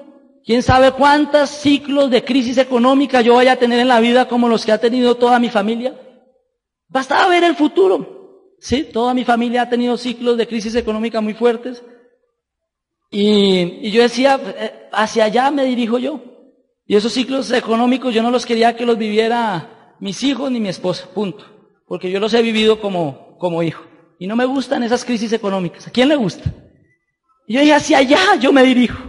¿Quién 0.44 0.64
sabe 0.64 0.92
cuántos 0.92 1.52
ciclos 1.52 2.10
de 2.10 2.26
crisis 2.26 2.58
económica 2.58 3.22
yo 3.22 3.36
vaya 3.36 3.52
a 3.52 3.58
tener 3.58 3.80
en 3.80 3.90
la 3.90 4.00
vida 4.00 4.28
como 4.28 4.50
los 4.50 4.66
que 4.66 4.72
ha 4.72 4.80
tenido 4.80 5.16
toda 5.16 5.38
mi 5.38 5.50
familia? 5.50 5.94
Bastaba 6.88 7.28
ver 7.28 7.44
el 7.44 7.56
futuro. 7.56 8.21
Sí, 8.62 8.84
toda 8.84 9.16
mi 9.16 9.26
familia 9.26 9.64
ha 9.64 9.70
tenido 9.70 9.98
ciclos 9.98 10.38
de 10.38 10.48
crisis 10.48 10.76
económica 10.76 11.20
muy 11.20 11.34
fuertes. 11.34 11.84
Y, 13.10 13.90
yo 13.90 14.04
decía, 14.04 14.40
eh, 14.56 14.88
hacia 14.92 15.26
allá 15.26 15.50
me 15.50 15.66
dirijo 15.66 15.98
yo. 15.98 16.22
Y 16.86 16.96
esos 16.96 17.12
ciclos 17.12 17.52
económicos 17.52 18.14
yo 18.14 18.22
no 18.22 18.30
los 18.30 18.46
quería 18.46 18.76
que 18.76 18.86
los 18.86 19.00
viviera 19.00 19.96
mis 20.00 20.22
hijos 20.22 20.52
ni 20.52 20.60
mi 20.60 20.70
esposa, 20.70 21.10
punto. 21.12 21.44
Porque 21.88 22.12
yo 22.12 22.20
los 22.20 22.36
he 22.36 22.44
vivido 22.44 22.80
como, 22.80 23.36
como 23.40 23.64
hijo. 23.64 23.84
Y 24.20 24.28
no 24.28 24.36
me 24.36 24.46
gustan 24.46 24.84
esas 24.84 25.04
crisis 25.04 25.34
económicas. 25.34 25.88
¿A 25.88 25.92
quién 25.92 26.08
le 26.08 26.16
gusta? 26.16 26.54
Y 27.48 27.56
yo 27.56 27.62
dije, 27.62 27.74
hacia 27.74 27.98
allá 27.98 28.36
yo 28.40 28.54
me 28.54 28.62
dirijo. 28.62 29.00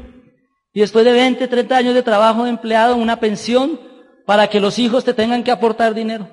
Y 0.72 0.80
después 0.80 1.04
de 1.04 1.12
20, 1.12 1.46
30 1.46 1.76
años 1.76 1.94
de 1.94 2.02
trabajo 2.02 2.44
de 2.44 2.50
empleado, 2.50 2.96
una 2.96 3.20
pensión 3.20 3.78
para 4.24 4.48
que 4.48 4.60
los 4.60 4.78
hijos 4.78 5.04
te 5.04 5.12
tengan 5.12 5.44
que 5.44 5.50
aportar 5.50 5.92
dinero. 5.92 6.26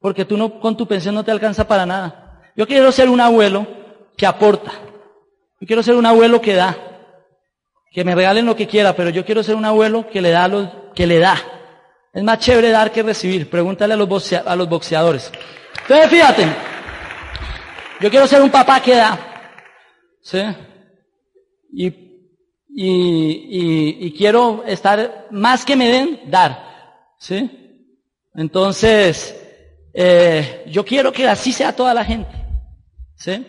Porque 0.00 0.24
tú 0.24 0.36
no, 0.36 0.58
con 0.58 0.76
tu 0.76 0.88
pensión 0.88 1.14
no 1.14 1.24
te 1.24 1.30
alcanza 1.30 1.68
para 1.68 1.86
nada. 1.86 2.23
Yo 2.56 2.66
quiero 2.66 2.92
ser 2.92 3.08
un 3.08 3.20
abuelo 3.20 3.66
que 4.16 4.26
aporta. 4.26 4.72
Yo 5.60 5.66
quiero 5.66 5.82
ser 5.82 5.94
un 5.94 6.06
abuelo 6.06 6.40
que 6.40 6.54
da. 6.54 6.76
Que 7.90 8.04
me 8.04 8.14
regalen 8.14 8.46
lo 8.46 8.56
que 8.56 8.66
quiera, 8.66 8.94
pero 8.94 9.10
yo 9.10 9.24
quiero 9.24 9.42
ser 9.42 9.54
un 9.54 9.64
abuelo 9.64 10.08
que 10.08 10.20
le 10.20 10.30
da 10.30 10.48
lo 10.48 10.92
que 10.94 11.06
le 11.06 11.18
da. 11.18 11.36
Es 12.12 12.22
más 12.22 12.38
chévere 12.38 12.70
dar 12.70 12.92
que 12.92 13.02
recibir. 13.02 13.50
Pregúntale 13.50 13.94
a 13.94 13.96
los, 13.96 14.32
a 14.32 14.56
los 14.56 14.68
boxeadores. 14.68 15.32
Entonces, 15.82 16.10
fíjate. 16.10 16.46
Yo 18.00 18.10
quiero 18.10 18.26
ser 18.26 18.42
un 18.42 18.50
papá 18.50 18.80
que 18.80 18.94
da. 18.94 19.18
¿Sí? 20.20 20.42
Y, 21.72 21.86
y, 22.76 24.06
y, 24.06 24.12
quiero 24.16 24.64
estar 24.66 25.28
más 25.30 25.64
que 25.64 25.76
me 25.76 25.88
den, 25.88 26.20
dar. 26.26 27.14
¿Sí? 27.18 27.50
Entonces, 28.34 29.34
eh, 29.92 30.64
yo 30.68 30.84
quiero 30.84 31.12
que 31.12 31.28
así 31.28 31.52
sea 31.52 31.74
toda 31.74 31.94
la 31.94 32.04
gente. 32.04 32.43
¿Sí? 33.16 33.46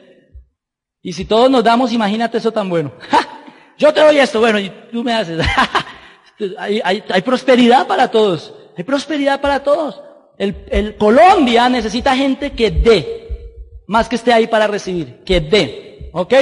Y 1.01 1.13
si 1.13 1.25
todos 1.25 1.49
nos 1.51 1.63
damos, 1.63 1.91
imagínate 1.91 2.39
eso 2.39 2.51
tan 2.51 2.69
bueno. 2.69 2.91
Yo 3.77 3.93
te 3.93 4.01
doy 4.01 4.17
esto, 4.17 4.39
bueno, 4.39 4.57
y 4.59 4.69
tú 4.91 5.03
me 5.03 5.13
haces. 5.13 5.45
hay, 6.57 6.81
hay, 6.83 7.03
hay, 7.09 7.21
prosperidad 7.21 7.85
para 7.87 8.09
todos. 8.09 8.53
Hay 8.77 8.83
prosperidad 8.83 9.39
para 9.41 9.61
todos. 9.63 10.01
El, 10.37 10.65
el 10.69 10.95
Colombia 10.95 11.69
necesita 11.69 12.15
gente 12.15 12.53
que 12.53 12.71
dé, 12.71 13.83
más 13.87 14.09
que 14.09 14.15
esté 14.15 14.33
ahí 14.33 14.47
para 14.47 14.67
recibir, 14.67 15.23
que 15.23 15.41
dé. 15.41 16.09
¿Ok? 16.13 16.33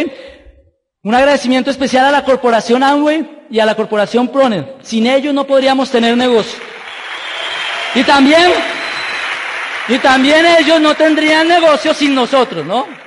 Un 1.04 1.14
agradecimiento 1.14 1.70
especial 1.70 2.06
a 2.06 2.12
la 2.12 2.24
corporación 2.24 2.84
Amway 2.84 3.48
y 3.50 3.60
a 3.60 3.66
la 3.66 3.76
corporación 3.76 4.30
Proner. 4.30 4.78
Sin 4.82 5.08
ellos 5.08 5.34
no 5.34 5.46
podríamos 5.46 5.92
tener 5.92 6.16
negocio. 6.16 6.58
Y 7.96 8.04
también, 8.04 8.52
y 9.90 9.98
también 9.98 10.46
ellos 10.60 10.80
no 10.80 10.96
tendrían 10.96 11.50
negocio 11.50 11.94
sin 11.94 12.16
nosotros, 12.16 12.66
¿no? 12.66 13.03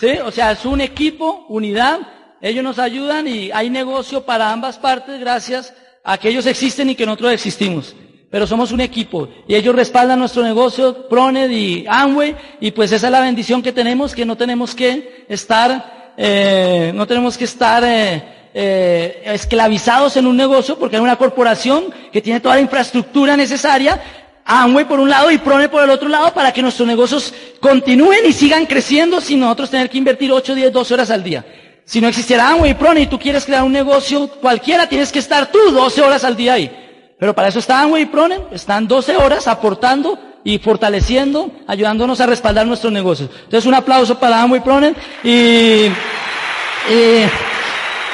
¿Sí? 0.00 0.12
O 0.24 0.30
sea, 0.30 0.52
es 0.52 0.64
un 0.64 0.80
equipo, 0.80 1.44
unidad. 1.50 2.00
Ellos 2.40 2.64
nos 2.64 2.78
ayudan 2.78 3.28
y 3.28 3.50
hay 3.52 3.68
negocio 3.68 4.24
para 4.24 4.50
ambas 4.50 4.78
partes 4.78 5.20
gracias 5.20 5.74
a 6.02 6.16
que 6.16 6.30
ellos 6.30 6.46
existen 6.46 6.88
y 6.88 6.94
que 6.94 7.04
nosotros 7.04 7.34
existimos. 7.34 7.94
Pero 8.30 8.46
somos 8.46 8.72
un 8.72 8.80
equipo 8.80 9.28
y 9.46 9.54
ellos 9.54 9.74
respaldan 9.74 10.18
nuestro 10.18 10.42
negocio, 10.42 11.06
Proned 11.08 11.50
y 11.50 11.84
Amway, 11.86 12.34
y 12.60 12.70
pues 12.70 12.92
esa 12.92 13.08
es 13.08 13.12
la 13.12 13.20
bendición 13.20 13.60
que 13.60 13.72
tenemos, 13.72 14.14
que 14.14 14.24
no 14.24 14.36
tenemos 14.36 14.74
que 14.74 15.26
estar, 15.28 16.12
eh, 16.16 16.92
no 16.94 17.06
tenemos 17.06 17.36
que 17.36 17.44
estar 17.44 17.84
eh, 17.84 18.22
eh, 18.54 19.22
esclavizados 19.26 20.16
en 20.16 20.26
un 20.26 20.36
negocio 20.36 20.78
porque 20.78 20.96
hay 20.96 21.02
una 21.02 21.16
corporación 21.16 21.92
que 22.10 22.22
tiene 22.22 22.40
toda 22.40 22.54
la 22.54 22.62
infraestructura 22.62 23.36
necesaria 23.36 24.00
Amway 24.44 24.84
por 24.86 25.00
un 25.00 25.08
lado 25.08 25.30
y 25.30 25.38
Prone 25.38 25.68
por 25.68 25.82
el 25.82 25.90
otro 25.90 26.08
lado 26.08 26.32
para 26.32 26.52
que 26.52 26.62
nuestros 26.62 26.86
negocios 26.86 27.32
continúen 27.60 28.20
y 28.26 28.32
sigan 28.32 28.66
creciendo 28.66 29.20
sin 29.20 29.40
nosotros 29.40 29.70
tener 29.70 29.88
que 29.88 29.98
invertir 29.98 30.32
8, 30.32 30.54
10, 30.54 30.72
12 30.72 30.94
horas 30.94 31.10
al 31.10 31.22
día. 31.22 31.44
Si 31.84 32.00
no 32.00 32.08
existiera 32.08 32.48
Amway 32.48 32.70
y 32.70 32.74
Prone 32.74 33.00
y 33.02 33.06
tú 33.06 33.18
quieres 33.18 33.44
crear 33.44 33.62
un 33.62 33.72
negocio 33.72 34.28
cualquiera, 34.28 34.88
tienes 34.88 35.10
que 35.10 35.18
estar 35.18 35.50
tú 35.50 35.58
12 35.70 36.02
horas 36.02 36.24
al 36.24 36.36
día 36.36 36.54
ahí. 36.54 36.70
Pero 37.18 37.34
para 37.34 37.48
eso 37.48 37.58
está 37.58 37.82
Amway 37.82 38.04
y 38.04 38.06
Prone, 38.06 38.38
están 38.52 38.88
12 38.88 39.16
horas 39.16 39.46
aportando 39.46 40.18
y 40.42 40.58
fortaleciendo, 40.58 41.50
ayudándonos 41.66 42.20
a 42.20 42.26
respaldar 42.26 42.66
nuestros 42.66 42.92
negocios. 42.92 43.30
Entonces 43.44 43.66
un 43.66 43.74
aplauso 43.74 44.18
para 44.18 44.40
Amway 44.40 44.60
y 44.60 44.64
Prone 44.64 44.94
y, 45.22 45.28
y, 45.28 45.88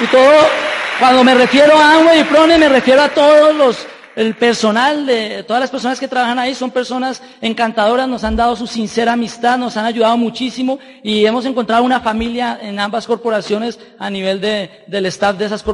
y 0.00 0.06
todo, 0.10 0.32
cuando 0.98 1.22
me 1.22 1.34
refiero 1.34 1.78
a 1.78 1.94
Amway 1.94 2.20
y 2.20 2.24
Prone 2.24 2.58
me 2.58 2.68
refiero 2.68 3.02
a 3.02 3.08
todos 3.08 3.54
los 3.54 3.86
el 4.16 4.34
personal 4.34 5.04
de 5.04 5.44
todas 5.44 5.60
las 5.60 5.70
personas 5.70 6.00
que 6.00 6.08
trabajan 6.08 6.38
ahí 6.38 6.54
son 6.54 6.70
personas 6.70 7.22
encantadoras, 7.42 8.08
nos 8.08 8.24
han 8.24 8.34
dado 8.34 8.56
su 8.56 8.66
sincera 8.66 9.12
amistad, 9.12 9.58
nos 9.58 9.76
han 9.76 9.84
ayudado 9.84 10.16
muchísimo 10.16 10.78
y 11.02 11.26
hemos 11.26 11.44
encontrado 11.44 11.84
una 11.84 12.00
familia 12.00 12.58
en 12.62 12.80
ambas 12.80 13.06
corporaciones 13.06 13.78
a 13.98 14.08
nivel 14.08 14.40
de, 14.40 14.70
del 14.86 15.04
staff 15.06 15.36
de 15.36 15.44
esas, 15.44 15.64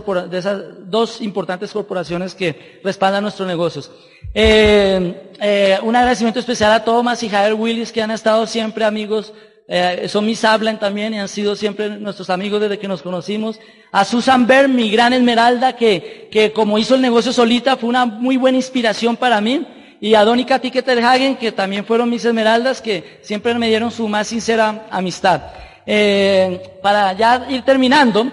dos 0.86 1.20
importantes 1.20 1.72
corporaciones 1.72 2.34
que 2.34 2.80
respaldan 2.82 3.22
nuestros 3.22 3.46
negocios. 3.46 3.92
Eh, 4.34 5.30
eh, 5.40 5.78
un 5.82 5.94
agradecimiento 5.94 6.40
especial 6.40 6.72
a 6.72 6.84
Thomas 6.84 7.22
y 7.22 7.28
Javier 7.28 7.54
Willis 7.54 7.92
que 7.92 8.02
han 8.02 8.10
estado 8.10 8.46
siempre 8.48 8.84
amigos 8.84 9.32
eh, 9.74 10.06
son 10.06 10.26
mis 10.26 10.44
hablan 10.44 10.78
también 10.78 11.14
y 11.14 11.18
han 11.18 11.28
sido 11.28 11.56
siempre 11.56 11.88
nuestros 11.88 12.28
amigos 12.28 12.60
desde 12.60 12.78
que 12.78 12.86
nos 12.86 13.00
conocimos. 13.00 13.58
A 13.90 14.04
Susan 14.04 14.46
Berg, 14.46 14.68
mi 14.68 14.90
gran 14.90 15.14
esmeralda, 15.14 15.76
que, 15.76 16.28
que 16.30 16.52
como 16.52 16.76
hizo 16.76 16.94
el 16.94 17.00
negocio 17.00 17.32
solita, 17.32 17.78
fue 17.78 17.88
una 17.88 18.04
muy 18.04 18.36
buena 18.36 18.58
inspiración 18.58 19.16
para 19.16 19.40
mí. 19.40 19.66
Y 19.98 20.14
a 20.14 20.26
Donica 20.26 20.58
Ticketerhagen, 20.58 21.36
que 21.36 21.52
también 21.52 21.86
fueron 21.86 22.10
mis 22.10 22.22
esmeraldas, 22.22 22.82
que 22.82 23.20
siempre 23.22 23.54
me 23.54 23.68
dieron 23.68 23.90
su 23.90 24.06
más 24.08 24.26
sincera 24.26 24.88
amistad. 24.90 25.40
Eh, 25.86 26.78
para 26.82 27.14
ya 27.14 27.46
ir 27.48 27.62
terminando, 27.62 28.30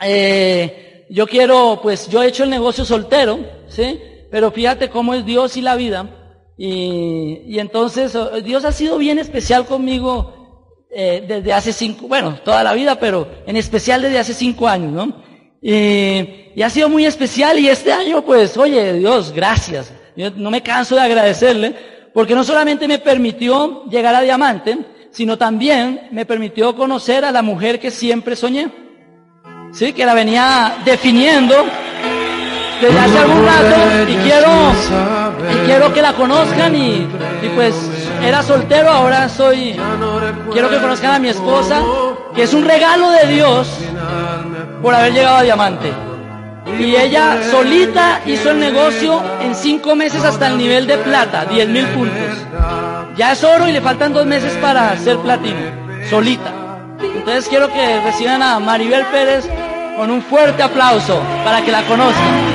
eh, 0.00 1.04
yo 1.10 1.26
quiero, 1.26 1.80
pues 1.82 2.08
yo 2.08 2.22
he 2.22 2.28
hecho 2.28 2.44
el 2.44 2.50
negocio 2.50 2.86
soltero, 2.86 3.40
¿sí? 3.68 4.00
Pero 4.30 4.50
fíjate 4.50 4.88
cómo 4.88 5.12
es 5.12 5.26
Dios 5.26 5.54
y 5.58 5.60
la 5.60 5.76
vida. 5.76 6.08
Y, 6.56 7.42
y 7.46 7.58
entonces 7.58 8.16
Dios 8.42 8.64
ha 8.64 8.72
sido 8.72 8.96
bien 8.96 9.18
especial 9.18 9.66
conmigo 9.66 10.41
eh, 10.94 11.24
desde 11.26 11.52
hace 11.52 11.72
cinco, 11.72 12.06
bueno, 12.06 12.38
toda 12.44 12.62
la 12.62 12.74
vida, 12.74 12.98
pero 12.98 13.28
en 13.46 13.56
especial 13.56 14.02
desde 14.02 14.18
hace 14.18 14.34
cinco 14.34 14.68
años, 14.68 14.92
¿no? 14.92 15.32
y 15.64 16.60
ha 16.60 16.68
sido 16.70 16.88
muy 16.88 17.06
especial 17.06 17.58
y 17.58 17.68
este 17.68 17.92
año, 17.92 18.22
pues, 18.22 18.56
oye, 18.56 18.94
Dios, 18.94 19.32
gracias. 19.32 19.92
Yo 20.16 20.30
no 20.32 20.50
me 20.50 20.60
canso 20.60 20.96
de 20.96 21.02
agradecerle, 21.02 21.74
porque 22.12 22.34
no 22.34 22.44
solamente 22.44 22.88
me 22.88 22.98
permitió 22.98 23.84
llegar 23.88 24.14
a 24.14 24.20
diamante, 24.20 24.76
sino 25.10 25.38
también 25.38 26.08
me 26.10 26.26
permitió 26.26 26.74
conocer 26.74 27.24
a 27.24 27.32
la 27.32 27.42
mujer 27.42 27.78
que 27.78 27.90
siempre 27.90 28.34
soñé. 28.36 28.68
Sí, 29.72 29.92
que 29.92 30.04
la 30.04 30.14
venía 30.14 30.78
definiendo 30.84 31.54
desde 32.80 32.98
hace 32.98 33.18
algún 33.18 33.46
rato 33.46 34.10
y 34.10 34.14
quiero, 34.16 34.72
y 35.52 35.66
quiero 35.66 35.94
que 35.94 36.02
la 36.02 36.12
conozcan 36.12 36.74
y, 36.74 37.06
y 37.42 37.48
pues 37.54 37.74
era 38.22 38.42
soltero, 38.42 38.88
ahora 38.88 39.28
soy, 39.28 39.76
quiero 40.52 40.70
que 40.70 40.78
conozcan 40.78 41.14
a 41.14 41.18
mi 41.18 41.28
esposa, 41.28 41.82
que 42.34 42.44
es 42.44 42.54
un 42.54 42.64
regalo 42.64 43.10
de 43.10 43.26
Dios 43.26 43.68
por 44.80 44.94
haber 44.94 45.12
llegado 45.12 45.36
a 45.38 45.42
diamante. 45.42 45.92
Y 46.78 46.94
ella 46.96 47.38
solita 47.50 48.20
hizo 48.24 48.50
el 48.50 48.60
negocio 48.60 49.20
en 49.40 49.54
cinco 49.54 49.94
meses 49.94 50.24
hasta 50.24 50.48
el 50.48 50.58
nivel 50.58 50.86
de 50.86 50.98
plata, 50.98 51.44
10 51.44 51.68
mil 51.68 51.86
puntos. 51.88 52.46
Ya 53.16 53.32
es 53.32 53.44
oro 53.44 53.68
y 53.68 53.72
le 53.72 53.80
faltan 53.80 54.12
dos 54.12 54.26
meses 54.26 54.52
para 54.54 54.96
ser 54.96 55.18
platino, 55.18 55.60
solita. 56.08 56.52
Entonces 57.00 57.48
quiero 57.48 57.72
que 57.72 58.00
reciban 58.00 58.42
a 58.42 58.58
Maribel 58.58 59.04
Pérez 59.06 59.48
con 59.96 60.10
un 60.10 60.22
fuerte 60.22 60.62
aplauso 60.62 61.20
para 61.44 61.62
que 61.62 61.72
la 61.72 61.82
conozcan. 61.82 62.52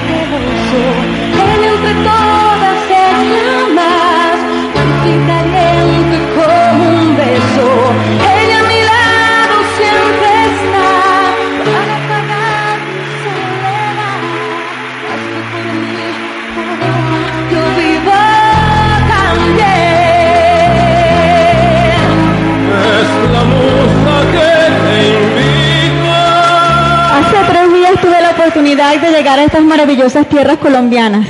De 29.02 29.12
llegar 29.12 29.38
a 29.38 29.44
estas 29.44 29.64
maravillosas 29.64 30.30
tierras 30.30 30.58
colombianas. 30.58 31.28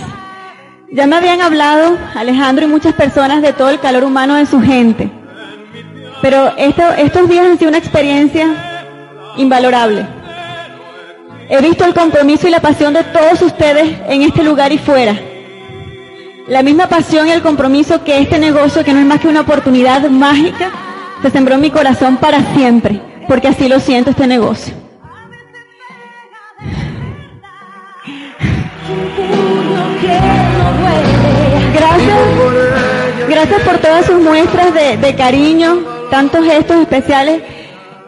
Ya 0.91 1.07
me 1.07 1.15
habían 1.15 1.41
hablado 1.41 1.97
Alejandro 2.13 2.65
y 2.65 2.67
muchas 2.67 2.93
personas 2.93 3.41
de 3.41 3.51
todo 3.51 3.69
el 3.69 3.79
calor 3.79 4.03
humano 4.03 4.35
de 4.35 4.45
su 4.45 4.61
gente. 4.61 5.09
Pero 6.21 6.53
esto- 6.57 6.91
estos 6.97 7.29
días 7.29 7.45
han 7.45 7.57
sido 7.57 7.69
una 7.69 7.77
experiencia 7.77 8.47
invalorable. 9.37 10.05
He 11.49 11.61
visto 11.61 11.85
el 11.85 11.93
compromiso 11.93 12.47
y 12.47 12.51
la 12.51 12.59
pasión 12.59 12.93
de 12.93 13.03
todos 13.03 13.41
ustedes 13.41 13.95
en 14.09 14.21
este 14.23 14.43
lugar 14.43 14.71
y 14.71 14.77
fuera. 14.77 15.15
La 16.47 16.63
misma 16.63 16.87
pasión 16.87 17.27
y 17.27 17.31
el 17.31 17.41
compromiso 17.41 18.03
que 18.03 18.19
este 18.19 18.39
negocio, 18.39 18.83
que 18.83 18.93
no 18.93 18.99
es 18.99 19.05
más 19.05 19.19
que 19.19 19.27
una 19.27 19.41
oportunidad 19.41 20.09
mágica, 20.09 20.71
se 21.21 21.29
sembró 21.29 21.55
en 21.55 21.61
mi 21.61 21.71
corazón 21.71 22.17
para 22.17 22.41
siempre, 22.55 23.01
porque 23.27 23.47
así 23.49 23.67
lo 23.67 23.79
siento 23.79 24.11
este 24.11 24.27
negocio. 24.27 24.73
Gracias, 31.73 32.17
gracias 33.29 33.61
por 33.61 33.77
todas 33.79 34.05
sus 34.05 34.19
muestras 34.21 34.73
de, 34.73 34.97
de 34.97 35.15
cariño, 35.15 35.77
tantos 36.09 36.45
gestos 36.45 36.77
especiales 36.77 37.41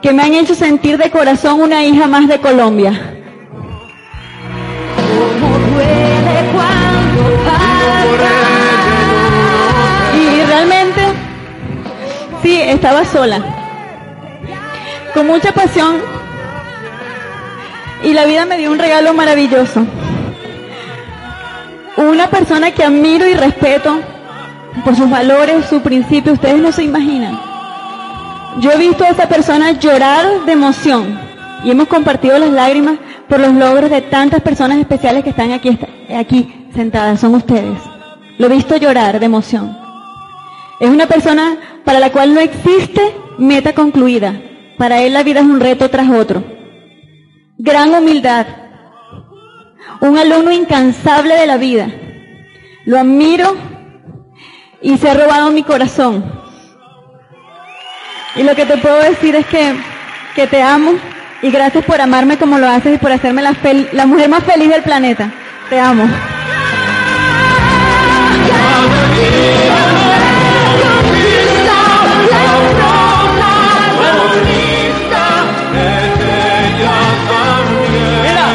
que 0.02 0.14
me 0.14 0.24
han 0.24 0.34
hecho 0.34 0.56
sentir 0.56 0.98
de 0.98 1.12
corazón 1.12 1.62
una 1.62 1.84
hija 1.84 2.08
más 2.08 2.28
de 2.28 2.40
Colombia. 2.40 2.94
Y 10.16 10.46
realmente, 10.46 11.02
sí, 12.42 12.62
estaba 12.62 13.04
sola, 13.06 13.42
con 15.14 15.28
mucha 15.28 15.52
pasión, 15.52 15.98
y 18.04 18.14
la 18.14 18.26
vida 18.26 18.46
me 18.46 18.58
dio 18.58 18.72
un 18.72 18.80
regalo 18.80 19.14
maravilloso. 19.14 19.86
Una 21.98 22.30
persona 22.30 22.72
que 22.72 22.84
admiro 22.84 23.28
y 23.28 23.34
respeto 23.34 24.00
por 24.86 24.96
sus 24.96 25.10
valores, 25.10 25.66
su 25.66 25.82
principio, 25.82 26.32
ustedes 26.32 26.62
no 26.62 26.72
se 26.72 26.84
imaginan. 26.84 27.49
Yo 28.58 28.72
he 28.72 28.78
visto 28.78 29.04
a 29.04 29.10
esa 29.10 29.30
persona 29.30 29.72
llorar 29.72 30.46
de 30.46 30.52
emoción 30.52 31.20
y 31.64 31.72
hemos 31.72 31.88
compartido 31.88 32.38
las 32.40 32.50
lágrimas 32.50 32.98
por 33.28 33.40
los 33.40 33.54
logros 33.54 33.90
de 33.90 34.02
tantas 34.02 34.42
personas 34.42 34.80
especiales 34.80 35.24
que 35.24 35.30
están 35.30 35.52
aquí, 35.52 35.78
aquí 36.18 36.68
sentadas, 36.74 37.20
son 37.20 37.36
ustedes. 37.36 37.78
Lo 38.38 38.48
he 38.48 38.50
visto 38.50 38.76
llorar 38.76 39.20
de 39.20 39.26
emoción. 39.26 39.78
Es 40.80 40.90
una 40.90 41.08
persona 41.08 41.58
para 41.86 42.00
la 42.00 42.12
cual 42.12 42.34
no 42.34 42.40
existe 42.40 43.16
meta 43.38 43.74
concluida. 43.74 44.42
Para 44.78 45.02
él 45.02 45.14
la 45.14 45.24
vida 45.24 45.42
es 45.42 45.46
un 45.46 45.60
reto 45.60 45.90
tras 45.90 46.10
otro. 46.10 46.44
Gran 47.58 47.94
humildad. 47.94 48.48
Un 50.02 50.18
alumno 50.18 50.52
incansable 50.52 51.36
de 51.36 51.48
la 51.48 51.58
vida. 51.58 51.90
Lo 52.86 52.98
admiro 52.98 53.56
y 54.82 54.98
se 54.98 55.10
ha 55.10 55.14
robado 55.14 55.52
mi 55.52 55.64
corazón. 55.64 56.39
Y 58.36 58.44
lo 58.44 58.56
que 58.56 58.66
te 58.66 58.78
puedo 58.78 59.00
decir 59.02 59.36
es 59.36 59.46
que, 59.48 59.76
que 60.36 60.48
te 60.48 60.62
amo 60.62 60.94
y 61.42 61.52
gracias 61.52 61.84
por 61.86 62.00
amarme 62.02 62.38
como 62.38 62.58
lo 62.58 62.68
haces 62.68 62.96
y 62.96 62.98
por 62.98 63.12
hacerme 63.12 63.42
la, 63.42 63.52
fel- 63.54 63.90
la 63.92 64.06
mujer 64.06 64.30
más 64.30 64.44
feliz 64.44 64.70
del 64.70 64.84
planeta. 64.84 65.32
Te 65.70 65.80
amo. 65.80 66.08
Mira. 78.24 78.48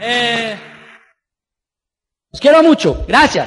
Eh, 0.00 0.56
quiero 2.40 2.62
mucho. 2.62 3.04
Gracias. 3.06 3.46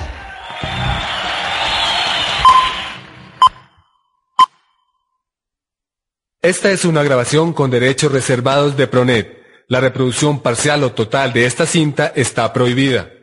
Esta 6.47 6.71
es 6.71 6.85
una 6.85 7.03
grabación 7.03 7.51
con 7.51 7.69
derechos 7.69 8.09
reservados 8.09 8.77
de 8.77 8.87
Pronet. 8.87 9.37
La 9.67 9.81
reproducción 9.81 10.39
parcial 10.39 10.81
o 10.85 10.93
total 10.93 11.33
de 11.33 11.45
esta 11.45 11.65
cinta 11.65 12.13
está 12.15 12.53
prohibida. 12.53 13.16